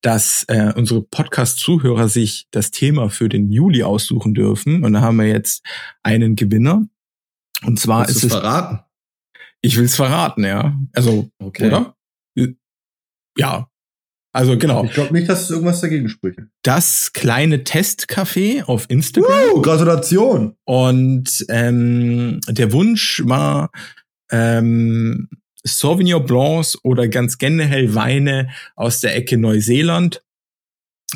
[0.00, 4.82] dass äh, unsere Podcast-Zuhörer sich das Thema für den Juli aussuchen dürfen.
[4.82, 5.62] Und da haben wir jetzt
[6.02, 6.88] einen Gewinner.
[7.64, 8.32] Und zwar Willst ist es.
[8.32, 8.80] verraten?
[9.60, 10.76] Ich will es verraten, ja.
[10.92, 11.66] Also, Okay.
[11.66, 11.94] oder?
[13.38, 13.68] Ja.
[14.32, 14.84] Also genau.
[14.84, 16.38] Ich glaube nicht, dass es irgendwas dagegen spricht.
[16.62, 19.50] Das kleine Testcafé auf Instagram.
[19.54, 20.56] Uh, Gratulation!
[20.64, 23.70] Und ähm, der Wunsch war
[24.30, 25.28] ähm,
[25.64, 30.22] Sauvignon Blancs oder ganz generell Weine aus der Ecke Neuseeland.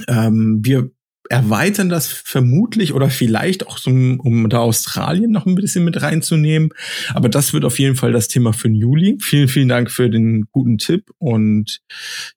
[0.08, 0.90] Ähm, wir
[1.30, 6.70] erweitern das vermutlich oder vielleicht auch so, um da Australien noch ein bisschen mit reinzunehmen.
[7.14, 9.18] Aber das wird auf jeden Fall das Thema für den Juli.
[9.20, 11.80] Vielen, vielen Dank für den guten Tipp und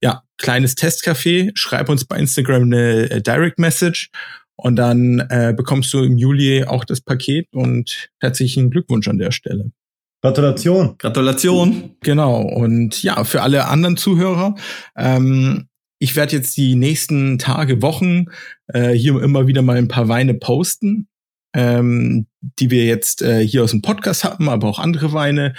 [0.02, 1.52] ja, kleines Testcafé.
[1.56, 4.10] Schreib uns bei Instagram eine äh, Direct Message
[4.56, 9.32] und dann äh, bekommst du im Juli auch das Paket und herzlichen Glückwunsch an der
[9.32, 9.72] Stelle.
[10.22, 10.98] Gratulation!
[10.98, 11.96] Gratulation.
[12.02, 12.42] Genau.
[12.42, 14.56] Und ja, für alle anderen Zuhörer,
[14.98, 15.69] ähm,
[16.00, 18.26] ich werde jetzt die nächsten Tage, Wochen
[18.68, 21.08] äh, hier immer wieder mal ein paar Weine posten,
[21.54, 25.56] ähm, die wir jetzt äh, hier aus dem Podcast haben, aber auch andere Weine,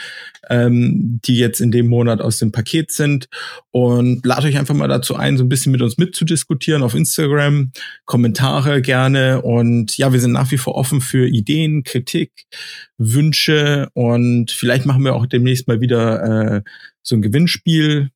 [0.48, 3.28] ähm, die jetzt in dem Monat aus dem Paket sind.
[3.70, 7.72] Und lade euch einfach mal dazu ein, so ein bisschen mit uns mitzudiskutieren auf Instagram,
[8.06, 9.42] Kommentare gerne.
[9.42, 12.32] Und ja, wir sind nach wie vor offen für Ideen, Kritik,
[12.96, 16.62] Wünsche und vielleicht machen wir auch demnächst mal wieder äh,
[17.02, 18.10] so ein Gewinnspiel,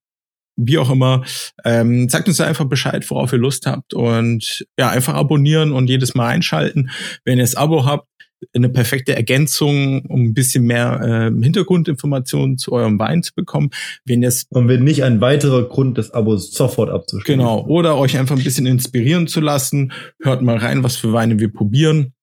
[0.57, 1.25] wie auch immer.
[1.65, 6.15] Ähm, sagt uns einfach Bescheid, worauf ihr Lust habt und ja, einfach abonnieren und jedes
[6.15, 6.91] Mal einschalten.
[7.25, 8.09] Wenn ihr das Abo habt,
[8.53, 13.71] eine perfekte Ergänzung, um ein bisschen mehr ähm, Hintergrundinformationen zu eurem Wein zu bekommen.
[14.05, 17.39] Wenn es Und wenn nicht ein weiterer Grund, das Abo sofort abzuschließen.
[17.39, 17.65] Genau.
[17.67, 19.93] Oder euch einfach ein bisschen inspirieren zu lassen.
[20.23, 22.14] Hört mal rein, was für Weine wir probieren.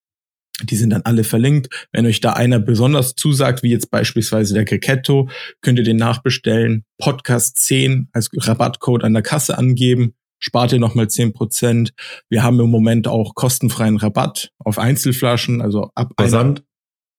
[0.63, 1.69] Die sind dann alle verlinkt.
[1.91, 5.29] Wenn euch da einer besonders zusagt, wie jetzt beispielsweise der Cricketto,
[5.61, 6.83] könnt ihr den nachbestellen.
[6.97, 10.13] Podcast 10 als Rabattcode an der Kasse angeben.
[10.39, 11.91] Spart ihr nochmal 10%.
[12.29, 16.63] Wir haben im Moment auch kostenfreien Rabatt auf Einzelflaschen, also ab einer, Versand.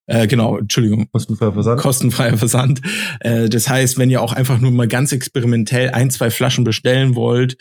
[0.06, 1.08] Äh, genau, Entschuldigung.
[1.12, 1.80] Kostenfreier Versand.
[1.80, 2.80] Kostenfreier Versand.
[3.20, 7.14] Äh, das heißt, wenn ihr auch einfach nur mal ganz experimentell ein, zwei Flaschen bestellen
[7.14, 7.56] wollt,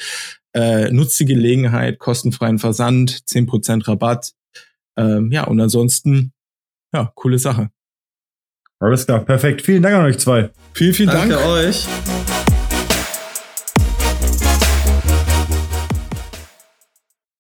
[0.53, 4.31] äh, nutzt die Gelegenheit, kostenfreien Versand, 10% Rabatt.
[4.97, 6.33] Ähm, ja, und ansonsten,
[6.93, 7.69] ja, coole Sache.
[8.79, 9.61] Alles klar, perfekt.
[9.61, 10.49] Vielen Dank an euch zwei.
[10.73, 11.45] Vielen, vielen Danke Dank.
[11.45, 11.87] euch.